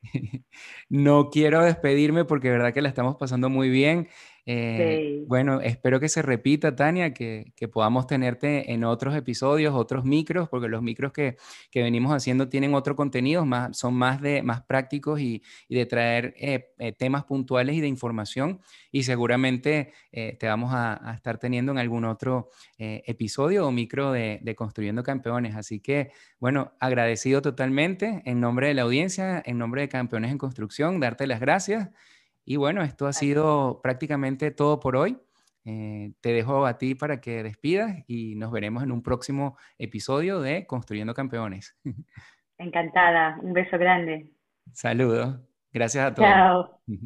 no 0.89 1.29
quiero 1.29 1.63
despedirme 1.63 2.25
porque 2.25 2.47
de 2.47 2.57
verdad 2.57 2.73
que 2.73 2.81
la 2.81 2.89
estamos 2.89 3.15
pasando 3.17 3.49
muy 3.49 3.69
bien. 3.69 4.07
Eh, 4.51 5.25
bueno, 5.27 5.61
espero 5.61 5.99
que 5.99 6.09
se 6.09 6.23
repita, 6.23 6.75
Tania, 6.75 7.13
que, 7.13 7.53
podamos 7.71 8.07
tenerte 8.07 8.73
en 8.73 8.83
otros 8.83 9.15
episodios, 9.15 9.75
otros 9.75 10.05
micros, 10.05 10.49
porque 10.49 10.67
los 10.67 10.81
micros 10.81 11.13
que, 11.13 11.37
venimos 11.71 12.11
haciendo 12.11 12.49
tienen 12.49 12.73
otro 12.73 12.95
contenido, 12.95 13.45
más, 13.45 13.77
son 13.77 13.93
más, 13.93 14.19
de, 14.21 14.41
más 14.41 14.63
prácticos 14.63 15.19
y, 15.19 15.43
de 15.69 15.85
traer 15.85 16.33
eh, 16.35 16.71
eh, 16.79 16.93
temas 16.93 17.25
puntuales 17.25 17.75
y 17.75 17.81
de 17.81 17.87
información. 17.87 18.59
Y 18.91 19.03
seguramente 19.03 19.93
te 20.11 20.47
vamos 20.47 20.71
a, 20.73 21.13
estar 21.13 21.37
teniendo 21.37 21.71
en 21.71 21.77
algún 21.77 22.05
otro 22.05 22.49
episodio 22.79 23.67
o 23.67 23.71
micro 23.71 24.11
de, 24.11 24.39
de 24.41 24.55
Construyendo 24.55 25.03
Campeones. 25.03 25.55
Así 25.55 25.79
que, 25.79 26.09
bueno, 26.39 26.73
agradecido 26.79 27.43
totalmente 27.43 28.23
en 28.25 28.39
nombre 28.39 28.69
de 28.69 28.73
la 28.73 28.81
audiencia, 28.81 29.43
en 29.45 29.59
nombre 29.59 29.81
de 29.81 29.89
Campeones 29.89 30.31
en 30.31 30.39
Construcción, 30.39 30.99
darte 30.99 31.27
las 31.27 31.39
gracias. 31.39 31.89
Y 32.49 32.55
bueno, 32.55 32.81
esto 32.81 33.05
ha 33.05 33.13
sido 33.13 33.79
prácticamente 33.83 34.49
todo 34.49 34.79
por 34.79 34.95
hoy. 34.95 35.19
Eh, 35.65 36.13
te 36.19 36.33
dejo 36.33 36.65
a 36.65 36.79
ti 36.79 36.95
para 36.95 37.21
que 37.21 37.43
despidas 37.43 38.03
y 38.07 38.33
nos 38.37 38.51
veremos 38.51 38.81
en 38.81 38.91
un 38.91 39.03
próximo 39.03 39.55
episodio 39.77 40.41
de 40.41 40.65
Construyendo 40.65 41.13
Campeones. 41.13 41.77
Encantada, 42.57 43.37
un 43.43 43.53
beso 43.53 43.77
grande. 43.77 44.31
Saludos, 44.73 45.39
gracias 45.71 46.07
a 46.07 46.15
todos. 46.15 46.27
Chao. 46.27 46.81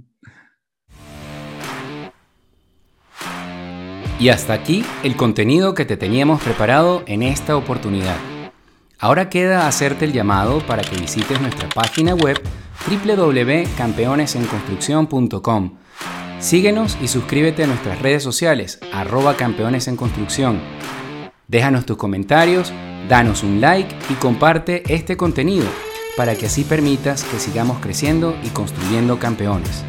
Y 4.19 4.29
hasta 4.29 4.53
aquí 4.53 4.85
el 5.03 5.17
contenido 5.17 5.73
que 5.73 5.83
te 5.83 5.97
teníamos 5.97 6.41
preparado 6.41 7.03
en 7.07 7.23
esta 7.23 7.57
oportunidad. 7.57 8.15
Ahora 8.97 9.29
queda 9.29 9.67
hacerte 9.67 10.05
el 10.05 10.13
llamado 10.13 10.65
para 10.65 10.83
que 10.83 10.95
visites 10.95 11.41
nuestra 11.41 11.67
página 11.67 12.15
web 12.15 12.41
www.campeonesenconstrucción.com. 12.87 15.77
Síguenos 16.39 16.97
y 17.01 17.07
suscríbete 17.07 17.63
a 17.63 17.67
nuestras 17.67 18.01
redes 18.01 18.23
sociales, 18.23 18.79
arroba 18.91 19.35
campeones 19.35 19.87
en 19.87 19.95
construcción. 19.95 20.59
Déjanos 21.47 21.85
tus 21.85 21.97
comentarios, 21.97 22.73
danos 23.07 23.43
un 23.43 23.61
like 23.61 23.95
y 24.09 24.15
comparte 24.15 24.81
este 24.93 25.15
contenido 25.15 25.67
para 26.17 26.35
que 26.35 26.47
así 26.47 26.63
permitas 26.63 27.23
que 27.23 27.37
sigamos 27.39 27.77
creciendo 27.79 28.35
y 28.43 28.49
construyendo 28.49 29.19
campeones. 29.19 29.85